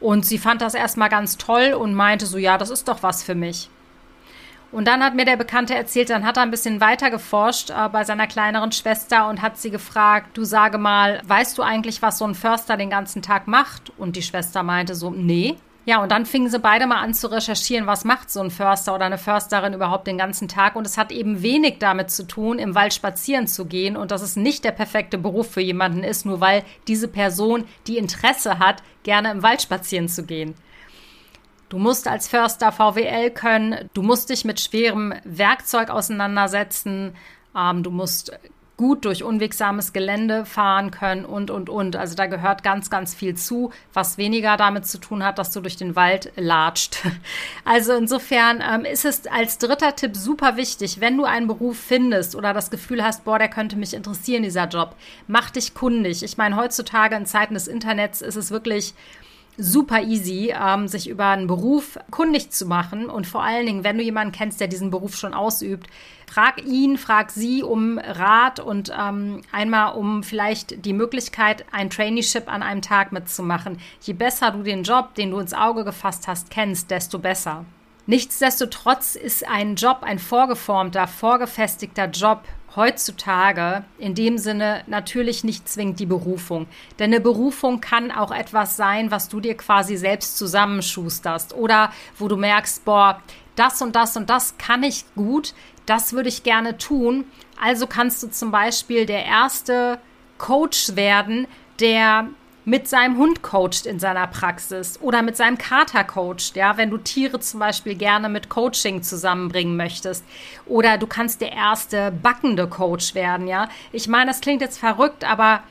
Und 0.00 0.26
sie 0.26 0.38
fand 0.38 0.60
das 0.60 0.74
erstmal 0.74 1.08
ganz 1.08 1.36
toll 1.36 1.72
und 1.72 1.94
meinte 1.94 2.26
so, 2.26 2.38
ja, 2.38 2.58
das 2.58 2.70
ist 2.70 2.88
doch 2.88 3.02
was 3.02 3.22
für 3.22 3.34
mich. 3.34 3.70
Und 4.72 4.86
dann 4.88 5.02
hat 5.02 5.14
mir 5.14 5.24
der 5.24 5.36
Bekannte 5.36 5.74
erzählt, 5.74 6.10
dann 6.10 6.24
hat 6.24 6.36
er 6.36 6.42
ein 6.42 6.50
bisschen 6.50 6.80
weiter 6.80 7.10
geforscht 7.10 7.70
äh, 7.70 7.88
bei 7.88 8.04
seiner 8.04 8.26
kleineren 8.26 8.72
Schwester 8.72 9.28
und 9.28 9.40
hat 9.40 9.56
sie 9.56 9.70
gefragt, 9.70 10.36
du 10.36 10.44
sage 10.44 10.76
mal, 10.76 11.22
weißt 11.24 11.56
du 11.56 11.62
eigentlich, 11.62 12.02
was 12.02 12.18
so 12.18 12.26
ein 12.26 12.34
Förster 12.34 12.76
den 12.76 12.90
ganzen 12.90 13.22
Tag 13.22 13.46
macht? 13.46 13.92
Und 13.96 14.16
die 14.16 14.22
Schwester 14.22 14.62
meinte 14.62 14.94
so, 14.94 15.10
nee. 15.10 15.56
Ja, 15.88 16.02
und 16.02 16.10
dann 16.10 16.26
fingen 16.26 16.50
sie 16.50 16.58
beide 16.58 16.88
mal 16.88 17.00
an 17.00 17.14
zu 17.14 17.30
recherchieren, 17.30 17.86
was 17.86 18.04
macht 18.04 18.28
so 18.28 18.40
ein 18.40 18.50
Förster 18.50 18.92
oder 18.92 19.04
eine 19.04 19.18
Försterin 19.18 19.72
überhaupt 19.72 20.08
den 20.08 20.18
ganzen 20.18 20.48
Tag. 20.48 20.74
Und 20.74 20.84
es 20.84 20.98
hat 20.98 21.12
eben 21.12 21.42
wenig 21.42 21.76
damit 21.78 22.10
zu 22.10 22.26
tun, 22.26 22.58
im 22.58 22.74
Wald 22.74 22.92
spazieren 22.92 23.46
zu 23.46 23.66
gehen 23.66 23.96
und 23.96 24.10
dass 24.10 24.20
es 24.20 24.34
nicht 24.34 24.64
der 24.64 24.72
perfekte 24.72 25.16
Beruf 25.16 25.48
für 25.48 25.60
jemanden 25.60 26.02
ist, 26.02 26.26
nur 26.26 26.40
weil 26.40 26.64
diese 26.88 27.06
Person 27.06 27.64
die 27.86 27.98
Interesse 27.98 28.58
hat, 28.58 28.82
gerne 29.04 29.30
im 29.30 29.44
Wald 29.44 29.62
spazieren 29.62 30.08
zu 30.08 30.24
gehen. 30.24 30.56
Du 31.68 31.78
musst 31.78 32.08
als 32.08 32.26
Förster 32.26 32.72
VWL 32.72 33.30
können, 33.30 33.88
du 33.94 34.02
musst 34.02 34.30
dich 34.30 34.44
mit 34.44 34.58
schwerem 34.58 35.14
Werkzeug 35.22 35.90
auseinandersetzen, 35.90 37.14
ähm, 37.56 37.84
du 37.84 37.92
musst 37.92 38.36
gut 38.76 39.06
durch 39.06 39.22
unwegsames 39.22 39.92
Gelände 39.92 40.44
fahren 40.44 40.90
können 40.90 41.24
und, 41.24 41.50
und, 41.50 41.70
und. 41.70 41.96
Also 41.96 42.14
da 42.14 42.26
gehört 42.26 42.62
ganz, 42.62 42.90
ganz 42.90 43.14
viel 43.14 43.34
zu, 43.34 43.70
was 43.94 44.18
weniger 44.18 44.56
damit 44.56 44.86
zu 44.86 44.98
tun 44.98 45.24
hat, 45.24 45.38
dass 45.38 45.50
du 45.50 45.60
durch 45.60 45.76
den 45.76 45.96
Wald 45.96 46.32
latscht. 46.36 46.98
Also 47.64 47.94
insofern 47.94 48.62
ähm, 48.62 48.84
ist 48.84 49.04
es 49.04 49.26
als 49.26 49.58
dritter 49.58 49.96
Tipp 49.96 50.16
super 50.16 50.56
wichtig, 50.56 51.00
wenn 51.00 51.16
du 51.16 51.24
einen 51.24 51.48
Beruf 51.48 51.78
findest 51.78 52.36
oder 52.36 52.54
das 52.54 52.70
Gefühl 52.70 53.02
hast, 53.02 53.24
boah, 53.24 53.38
der 53.38 53.48
könnte 53.48 53.76
mich 53.76 53.92
interessieren, 53.94 54.42
dieser 54.42 54.68
Job, 54.68 54.94
mach 55.26 55.50
dich 55.50 55.74
kundig. 55.74 56.22
Ich 56.22 56.36
meine, 56.36 56.56
heutzutage 56.56 57.16
in 57.16 57.26
Zeiten 57.26 57.54
des 57.54 57.66
Internets 57.66 58.22
ist 58.22 58.36
es 58.36 58.50
wirklich 58.50 58.94
super 59.58 60.02
easy, 60.02 60.52
ähm, 60.54 60.88
sich 60.88 61.08
über 61.08 61.28
einen 61.28 61.46
Beruf 61.46 61.98
kundig 62.10 62.50
zu 62.50 62.66
machen. 62.66 63.08
Und 63.08 63.26
vor 63.26 63.42
allen 63.42 63.66
Dingen, 63.66 63.84
wenn 63.84 63.98
du 63.98 64.04
jemanden 64.04 64.32
kennst, 64.32 64.60
der 64.60 64.68
diesen 64.68 64.90
Beruf 64.90 65.16
schon 65.16 65.34
ausübt, 65.34 65.88
frag 66.30 66.64
ihn, 66.64 66.98
frag 66.98 67.30
sie 67.30 67.62
um 67.62 67.98
Rat 67.98 68.60
und 68.60 68.92
ähm, 68.98 69.40
einmal 69.52 69.94
um 69.94 70.22
vielleicht 70.22 70.84
die 70.84 70.92
Möglichkeit, 70.92 71.64
ein 71.72 71.90
Traineeship 71.90 72.52
an 72.52 72.62
einem 72.62 72.82
Tag 72.82 73.12
mitzumachen. 73.12 73.78
Je 74.02 74.12
besser 74.12 74.50
du 74.50 74.62
den 74.62 74.82
Job, 74.82 75.14
den 75.14 75.30
du 75.30 75.38
ins 75.38 75.54
Auge 75.54 75.84
gefasst 75.84 76.28
hast, 76.28 76.50
kennst, 76.50 76.90
desto 76.90 77.18
besser. 77.18 77.64
Nichtsdestotrotz 78.08 79.16
ist 79.16 79.48
ein 79.48 79.74
Job, 79.74 79.98
ein 80.02 80.20
vorgeformter, 80.20 81.08
vorgefestigter 81.08 82.06
Job 82.06 82.42
heutzutage 82.76 83.84
in 83.98 84.14
dem 84.14 84.38
Sinne 84.38 84.82
natürlich 84.86 85.42
nicht 85.42 85.68
zwingend 85.68 85.98
die 85.98 86.06
Berufung. 86.06 86.66
Denn 86.98 87.12
eine 87.12 87.20
Berufung 87.20 87.80
kann 87.80 88.10
auch 88.10 88.30
etwas 88.30 88.76
sein, 88.76 89.10
was 89.10 89.28
du 89.28 89.40
dir 89.40 89.56
quasi 89.56 89.96
selbst 89.96 90.36
zusammenschusterst 90.38 91.54
oder 91.54 91.90
wo 92.18 92.28
du 92.28 92.36
merkst, 92.36 92.84
boah, 92.84 93.20
das 93.56 93.80
und 93.80 93.96
das 93.96 94.16
und 94.16 94.30
das 94.30 94.58
kann 94.58 94.82
ich 94.82 95.04
gut, 95.14 95.54
das 95.86 96.12
würde 96.12 96.28
ich 96.28 96.42
gerne 96.42 96.76
tun. 96.76 97.24
Also 97.60 97.86
kannst 97.86 98.22
du 98.22 98.30
zum 98.30 98.50
Beispiel 98.50 99.06
der 99.06 99.24
erste 99.24 99.98
Coach 100.38 100.94
werden, 100.94 101.46
der 101.80 102.28
mit 102.66 102.88
seinem 102.88 103.16
Hund 103.16 103.42
coacht 103.42 103.86
in 103.86 104.00
seiner 104.00 104.26
Praxis 104.26 105.00
oder 105.00 105.22
mit 105.22 105.36
seinem 105.36 105.56
Kater 105.56 106.02
coacht, 106.02 106.56
ja, 106.56 106.76
wenn 106.76 106.90
du 106.90 106.98
Tiere 106.98 107.38
zum 107.38 107.60
Beispiel 107.60 107.94
gerne 107.94 108.28
mit 108.28 108.48
Coaching 108.48 109.04
zusammenbringen 109.04 109.76
möchtest. 109.76 110.24
Oder 110.66 110.98
du 110.98 111.06
kannst 111.06 111.40
der 111.40 111.52
erste 111.52 112.10
backende 112.10 112.66
Coach 112.66 113.14
werden, 113.14 113.46
ja. 113.46 113.68
Ich 113.92 114.08
meine, 114.08 114.26
das 114.26 114.40
klingt 114.40 114.62
jetzt 114.62 114.78
verrückt, 114.78 115.22
aber 115.24 115.62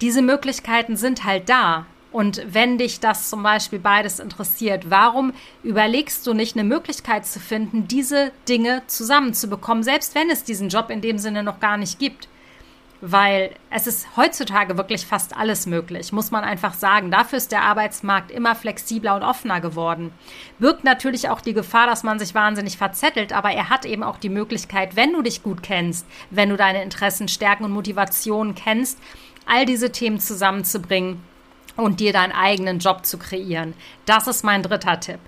diese 0.00 0.22
Möglichkeiten 0.22 0.96
sind 0.96 1.24
halt 1.24 1.50
da. 1.50 1.84
Und 2.10 2.42
wenn 2.46 2.78
dich 2.78 3.00
das 3.00 3.28
zum 3.28 3.42
Beispiel 3.42 3.78
beides 3.78 4.18
interessiert, 4.18 4.88
warum 4.88 5.34
überlegst 5.62 6.26
du 6.26 6.32
nicht 6.32 6.56
eine 6.56 6.64
Möglichkeit 6.64 7.26
zu 7.26 7.38
finden, 7.38 7.86
diese 7.86 8.32
Dinge 8.48 8.82
zusammenzubekommen, 8.86 9.82
selbst 9.82 10.14
wenn 10.14 10.30
es 10.30 10.42
diesen 10.42 10.70
Job 10.70 10.88
in 10.88 11.02
dem 11.02 11.18
Sinne 11.18 11.42
noch 11.42 11.60
gar 11.60 11.76
nicht 11.76 11.98
gibt? 11.98 12.28
Weil 13.00 13.54
es 13.70 13.86
ist 13.86 14.16
heutzutage 14.16 14.76
wirklich 14.76 15.06
fast 15.06 15.36
alles 15.36 15.66
möglich, 15.66 16.12
muss 16.12 16.30
man 16.30 16.44
einfach 16.44 16.74
sagen. 16.74 17.10
Dafür 17.10 17.38
ist 17.38 17.52
der 17.52 17.62
Arbeitsmarkt 17.62 18.30
immer 18.30 18.54
flexibler 18.54 19.16
und 19.16 19.22
offener 19.22 19.60
geworden. 19.60 20.12
Birgt 20.58 20.84
natürlich 20.84 21.28
auch 21.28 21.40
die 21.40 21.54
Gefahr, 21.54 21.86
dass 21.86 22.02
man 22.02 22.18
sich 22.18 22.34
wahnsinnig 22.34 22.76
verzettelt, 22.76 23.32
aber 23.32 23.50
er 23.50 23.70
hat 23.70 23.86
eben 23.86 24.02
auch 24.02 24.18
die 24.18 24.28
Möglichkeit, 24.28 24.96
wenn 24.96 25.12
du 25.12 25.22
dich 25.22 25.42
gut 25.42 25.62
kennst, 25.62 26.06
wenn 26.30 26.50
du 26.50 26.56
deine 26.56 26.82
Interessen, 26.82 27.28
Stärken 27.28 27.64
und 27.64 27.72
Motivationen 27.72 28.54
kennst, 28.54 28.98
all 29.46 29.64
diese 29.64 29.90
Themen 29.90 30.20
zusammenzubringen 30.20 31.22
und 31.76 32.00
dir 32.00 32.12
deinen 32.12 32.32
eigenen 32.32 32.78
Job 32.78 33.06
zu 33.06 33.18
kreieren. 33.18 33.74
Das 34.04 34.26
ist 34.26 34.44
mein 34.44 34.62
dritter 34.62 35.00
Tipp. 35.00 35.20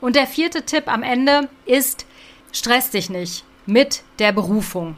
Und 0.00 0.16
der 0.16 0.26
vierte 0.26 0.64
Tipp 0.64 0.88
am 0.88 1.02
Ende 1.02 1.48
ist, 1.64 2.06
stress 2.52 2.90
dich 2.90 3.08
nicht 3.08 3.44
mit 3.64 4.02
der 4.18 4.32
Berufung. 4.32 4.96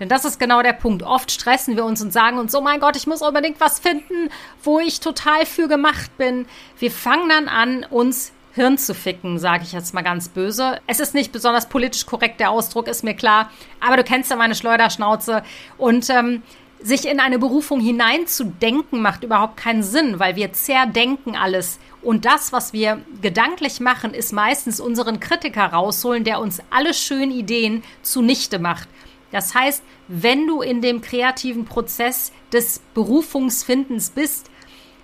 Denn 0.00 0.08
das 0.08 0.24
ist 0.24 0.40
genau 0.40 0.62
der 0.62 0.72
Punkt. 0.72 1.02
Oft 1.02 1.30
stressen 1.30 1.76
wir 1.76 1.84
uns 1.84 2.02
und 2.02 2.12
sagen 2.12 2.38
uns, 2.38 2.54
oh 2.54 2.62
mein 2.62 2.80
Gott, 2.80 2.96
ich 2.96 3.06
muss 3.06 3.22
unbedingt 3.22 3.60
was 3.60 3.78
finden, 3.78 4.30
wo 4.62 4.80
ich 4.80 5.00
total 5.00 5.46
für 5.46 5.68
gemacht 5.68 6.16
bin. 6.16 6.46
Wir 6.78 6.90
fangen 6.90 7.28
dann 7.28 7.48
an, 7.48 7.86
uns 7.90 8.32
Hirn 8.52 8.78
zu 8.78 8.94
ficken, 8.94 9.38
sage 9.38 9.62
ich 9.62 9.72
jetzt 9.72 9.94
mal 9.94 10.02
ganz 10.02 10.28
böse. 10.28 10.80
Es 10.86 10.98
ist 10.98 11.14
nicht 11.14 11.30
besonders 11.30 11.68
politisch 11.68 12.06
korrekt, 12.06 12.40
der 12.40 12.50
Ausdruck 12.50 12.88
ist 12.88 13.04
mir 13.04 13.14
klar, 13.14 13.50
aber 13.78 13.96
du 13.96 14.02
kennst 14.02 14.30
ja 14.30 14.36
meine 14.36 14.56
Schleuderschnauze 14.56 15.44
und 15.78 16.10
ähm, 16.10 16.42
sich 16.82 17.06
in 17.06 17.20
eine 17.20 17.38
Berufung 17.38 17.80
hineinzudenken 17.80 19.02
macht 19.02 19.22
überhaupt 19.22 19.56
keinen 19.56 19.82
Sinn, 19.82 20.18
weil 20.18 20.34
wir 20.34 20.52
zerdenken 20.52 21.36
alles. 21.36 21.78
Und 22.02 22.24
das, 22.24 22.52
was 22.52 22.72
wir 22.72 23.00
gedanklich 23.20 23.80
machen, 23.80 24.14
ist 24.14 24.32
meistens 24.32 24.80
unseren 24.80 25.20
Kritiker 25.20 25.66
rausholen, 25.66 26.24
der 26.24 26.40
uns 26.40 26.60
alle 26.70 26.94
schönen 26.94 27.30
Ideen 27.30 27.82
zunichte 28.02 28.58
macht. 28.58 28.88
Das 29.32 29.54
heißt, 29.54 29.82
wenn 30.08 30.46
du 30.46 30.60
in 30.62 30.80
dem 30.80 31.00
kreativen 31.00 31.64
Prozess 31.64 32.32
des 32.52 32.80
Berufungsfindens 32.94 34.10
bist, 34.10 34.50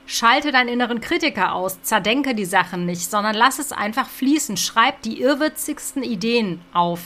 schalte 0.06 0.52
deinen 0.52 0.68
inneren 0.68 1.00
Kritiker 1.00 1.54
aus, 1.54 1.82
zerdenke 1.82 2.34
die 2.34 2.44
Sachen 2.44 2.86
nicht, 2.86 3.10
sondern 3.10 3.34
lass 3.34 3.58
es 3.58 3.72
einfach 3.72 4.08
fließen. 4.08 4.56
Schreib 4.56 5.02
die 5.02 5.20
irrwitzigsten 5.20 6.02
Ideen 6.02 6.60
auf. 6.72 7.00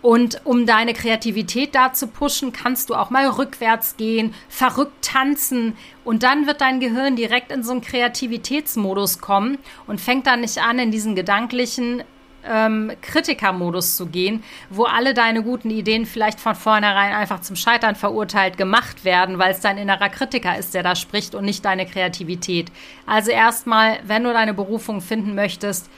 Und 0.00 0.40
um 0.44 0.64
deine 0.64 0.94
Kreativität 0.94 1.74
da 1.74 1.92
zu 1.92 2.06
pushen, 2.06 2.52
kannst 2.52 2.88
du 2.88 2.94
auch 2.94 3.10
mal 3.10 3.26
rückwärts 3.26 3.96
gehen, 3.96 4.32
verrückt 4.48 5.04
tanzen 5.04 5.76
und 6.04 6.22
dann 6.22 6.46
wird 6.46 6.60
dein 6.60 6.78
Gehirn 6.78 7.16
direkt 7.16 7.50
in 7.50 7.64
so 7.64 7.72
einen 7.72 7.80
Kreativitätsmodus 7.80 9.18
kommen 9.18 9.58
und 9.88 10.00
fängt 10.00 10.28
dann 10.28 10.42
nicht 10.42 10.58
an, 10.58 10.78
in 10.78 10.92
diesen 10.92 11.16
gedanklichen 11.16 12.04
ähm, 12.46 12.92
Kritikermodus 13.02 13.96
zu 13.96 14.06
gehen, 14.06 14.42
wo 14.70 14.84
alle 14.84 15.14
deine 15.14 15.42
guten 15.42 15.70
Ideen 15.70 16.06
vielleicht 16.06 16.40
von 16.40 16.54
vornherein 16.54 17.12
einfach 17.12 17.40
zum 17.40 17.56
Scheitern 17.56 17.94
verurteilt 17.94 18.56
gemacht 18.56 19.04
werden, 19.04 19.38
weil 19.38 19.52
es 19.52 19.60
dein 19.60 19.78
innerer 19.78 20.08
Kritiker 20.08 20.56
ist, 20.56 20.74
der 20.74 20.82
da 20.82 20.94
spricht 20.94 21.34
und 21.34 21.44
nicht 21.44 21.64
deine 21.64 21.86
Kreativität. 21.86 22.70
Also 23.06 23.30
erstmal, 23.30 23.98
wenn 24.04 24.24
du 24.24 24.32
deine 24.32 24.54
Berufung 24.54 25.00
finden 25.00 25.34
möchtest, 25.34 25.90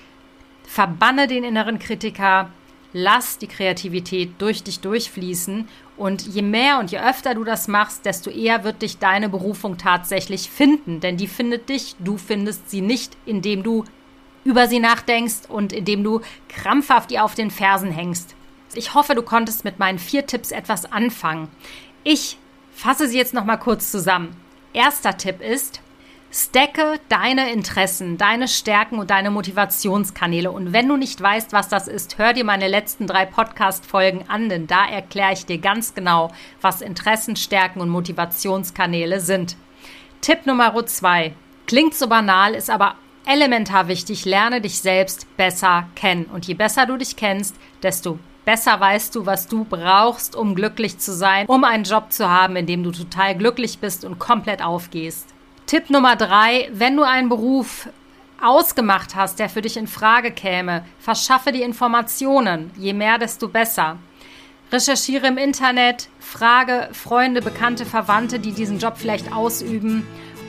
verbanne 0.65 1.27
den 1.27 1.45
inneren 1.45 1.79
Kritiker, 1.79 2.51
lass 2.93 3.39
die 3.39 3.47
Kreativität 3.47 4.33
durch 4.39 4.63
dich 4.63 4.81
durchfließen 4.81 5.69
und 5.97 6.23
je 6.27 6.43
mehr 6.43 6.79
und 6.79 6.91
je 6.91 6.99
öfter 6.99 7.35
du 7.35 7.45
das 7.45 7.69
machst, 7.69 8.07
desto 8.07 8.31
eher 8.31 8.65
wird 8.65 8.83
dich 8.83 8.99
deine 8.99 9.29
Berufung 9.29 9.79
tatsächlich 9.79 10.51
finden, 10.51 11.01
denn 11.01 11.17
die 11.17 11.29
findet 11.29 11.69
dich, 11.69 11.95
du 11.99 12.17
findest 12.17 12.71
sie 12.71 12.81
nicht, 12.81 13.17
indem 13.27 13.63
du 13.63 13.85
über 14.45 14.67
sie 14.69 14.79
nachdenkst 14.79 15.49
und 15.49 15.73
indem 15.73 16.05
du 16.05 16.21
krampfhaft 16.49 17.13
ihr 17.13 17.25
auf 17.25 17.35
den 17.35 17.51
Fersen 17.51 17.91
hängst. 17.91 18.35
Ich 18.75 18.95
hoffe, 18.95 19.15
du 19.15 19.23
konntest 19.23 19.65
mit 19.65 19.79
meinen 19.79 19.99
vier 19.99 20.27
Tipps 20.27 20.53
etwas 20.53 20.91
anfangen. 20.91 21.49
Ich 22.05 22.39
fasse 22.73 23.09
sie 23.09 23.19
jetzt 23.19 23.35
noch 23.35 23.45
mal 23.45 23.57
kurz 23.57 23.91
zusammen. 23.91 24.37
Erster 24.73 25.17
Tipp 25.17 25.41
ist, 25.41 25.81
Stecke 26.33 27.01
deine 27.09 27.53
Interessen, 27.53 28.17
deine 28.17 28.47
Stärken 28.47 29.01
und 29.01 29.11
deine 29.11 29.33
Motivationskanäle. 29.33 30.53
Und 30.53 30.73
wenn 30.73 30.87
du 30.87 30.97
nicht 30.97 31.21
weißt, 31.21 31.53
was 31.53 31.69
das 31.69 31.89
ist, 31.89 32.19
hör 32.19 32.33
dir 32.33 32.45
meine 32.45 32.69
letzten 32.69 33.09
drei 33.09 33.27
Podcast-Folgen 33.27 34.27
an, 34.29 34.49
denn 34.49 34.69
da 34.69 34.87
erkläre 34.89 35.33
ich 35.33 35.45
dir 35.45 35.59
ganz 35.59 35.93
genau, 35.93 36.31
was 36.61 36.83
Interessen, 36.83 37.35
Stärken 37.35 37.81
und 37.81 37.89
Motivationskanäle 37.89 39.19
sind. 39.19 39.57
Tipp 40.21 40.47
Nummer 40.47 40.87
zwei. 40.87 41.35
Klingt 41.67 41.95
so 41.95 42.07
banal, 42.07 42.55
ist 42.55 42.71
aber 42.71 42.95
elementar 43.27 43.89
wichtig, 43.89 44.25
lerne 44.25 44.61
dich 44.61 44.81
selbst 44.81 45.27
besser 45.37 45.89
kennen. 45.95 46.27
Und 46.27 46.47
je 46.47 46.55
besser 46.55 46.87
du 46.87 46.97
dich 46.97 47.17
kennst, 47.17 47.55
desto 47.83 48.19
besser 48.45 48.81
weißt 48.81 49.15
du, 49.15 49.27
was 49.27 49.47
du 49.47 49.65
brauchst, 49.65 50.35
um 50.35 50.55
glücklich 50.55 50.99
zu 50.99 51.13
sein, 51.13 51.47
um 51.47 51.65
einen 51.65 51.85
Job 51.85 52.13
zu 52.13 52.29
haben, 52.29 52.57
in 52.57 52.67
dem 52.67 52.83
du 52.83 52.91
total 52.91 53.37
glücklich 53.37 53.79
bist 53.79 54.05
und 54.05 54.19
komplett 54.19 54.63
aufgehst. 54.63 55.29
Tipp 55.67 55.91
Nummer 55.91 56.17
drei, 56.17 56.69
wenn 56.73 56.97
du 56.97 57.05
einen 57.05 57.29
Beruf 57.29 57.89
ausgemacht 58.43 59.15
hast, 59.15 59.39
der 59.39 59.49
für 59.49 59.63
dich 59.63 59.77
in 59.77 59.87
Frage 59.87 60.33
käme, 60.33 60.85
verschaffe 60.99 61.53
die 61.53 61.63
Informationen. 61.63 62.71
Je 62.77 62.93
mehr, 62.93 63.19
desto 63.19 63.49
besser. 63.49 63.99
Recherchiere 64.73 65.27
im 65.27 65.37
Internet, 65.37 66.09
frage 66.21 66.89
Freunde, 66.93 67.43
Bekannte, 67.43 67.85
Verwandte, 67.85 68.39
die 68.39 68.53
diesen 68.53 68.79
Job 68.79 68.95
vielleicht 68.97 69.33
ausüben 69.33 70.07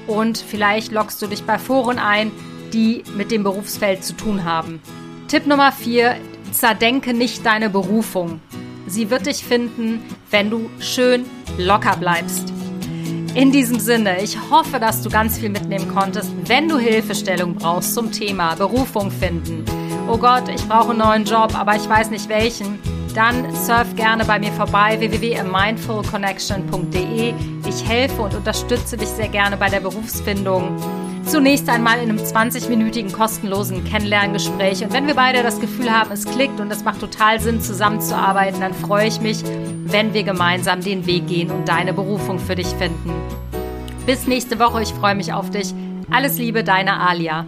und 0.07 0.37
vielleicht 0.37 0.91
lockst 0.91 1.21
du 1.21 1.27
dich 1.27 1.43
bei 1.43 1.57
Foren 1.57 1.99
ein, 1.99 2.31
die 2.73 3.03
mit 3.15 3.31
dem 3.31 3.43
Berufsfeld 3.43 4.03
zu 4.03 4.13
tun 4.13 4.43
haben. 4.43 4.81
Tipp 5.27 5.47
Nummer 5.47 5.71
4, 5.71 6.15
zerdenke 6.51 7.13
nicht 7.13 7.45
deine 7.45 7.69
Berufung. 7.69 8.41
Sie 8.87 9.09
wird 9.09 9.27
dich 9.27 9.43
finden, 9.43 10.01
wenn 10.29 10.49
du 10.49 10.69
schön 10.79 11.25
locker 11.57 11.95
bleibst. 11.97 12.51
In 13.33 13.53
diesem 13.53 13.79
Sinne, 13.79 14.21
ich 14.21 14.37
hoffe, 14.49 14.79
dass 14.79 15.01
du 15.01 15.09
ganz 15.09 15.37
viel 15.37 15.49
mitnehmen 15.49 15.87
konntest. 15.87 16.29
Wenn 16.47 16.67
du 16.67 16.77
Hilfestellung 16.77 17.55
brauchst 17.55 17.93
zum 17.93 18.11
Thema 18.11 18.55
Berufung 18.55 19.09
finden, 19.09 19.63
oh 20.09 20.17
Gott, 20.17 20.49
ich 20.53 20.67
brauche 20.67 20.89
einen 20.89 20.99
neuen 20.99 21.23
Job, 21.23 21.57
aber 21.57 21.77
ich 21.77 21.87
weiß 21.87 22.09
nicht 22.09 22.27
welchen, 22.27 22.77
dann 23.15 23.55
surf 23.55 23.95
gerne 23.95 24.25
bei 24.25 24.37
mir 24.39 24.51
vorbei 24.51 24.99
www.mindfulconnection.de. 24.99 27.33
Ich 27.69 27.87
helfe 27.87 28.21
und 28.21 28.35
unterstütze 28.35 28.97
dich 28.97 29.07
sehr 29.07 29.29
gerne 29.29 29.55
bei 29.55 29.69
der 29.69 29.79
Berufsfindung. 29.79 30.75
Zunächst 31.31 31.69
einmal 31.69 32.03
in 32.03 32.09
einem 32.09 32.17
20-minütigen 32.17 33.13
kostenlosen 33.13 33.85
Kennenlerngespräch. 33.85 34.83
Und 34.83 34.91
wenn 34.91 35.07
wir 35.07 35.13
beide 35.13 35.43
das 35.43 35.61
Gefühl 35.61 35.89
haben, 35.89 36.11
es 36.11 36.25
klickt 36.25 36.59
und 36.59 36.69
es 36.69 36.83
macht 36.83 36.99
total 36.99 37.39
Sinn, 37.39 37.61
zusammenzuarbeiten, 37.61 38.59
dann 38.59 38.73
freue 38.73 39.07
ich 39.07 39.21
mich, 39.21 39.41
wenn 39.85 40.13
wir 40.13 40.23
gemeinsam 40.23 40.81
den 40.81 41.05
Weg 41.05 41.27
gehen 41.27 41.49
und 41.49 41.69
deine 41.69 41.93
Berufung 41.93 42.37
für 42.37 42.55
dich 42.55 42.67
finden. 42.67 43.13
Bis 44.05 44.27
nächste 44.27 44.59
Woche, 44.59 44.81
ich 44.81 44.89
freue 44.89 45.15
mich 45.15 45.31
auf 45.31 45.49
dich. 45.49 45.73
Alles 46.11 46.37
Liebe, 46.37 46.65
deine 46.65 46.99
Alia. 46.99 47.45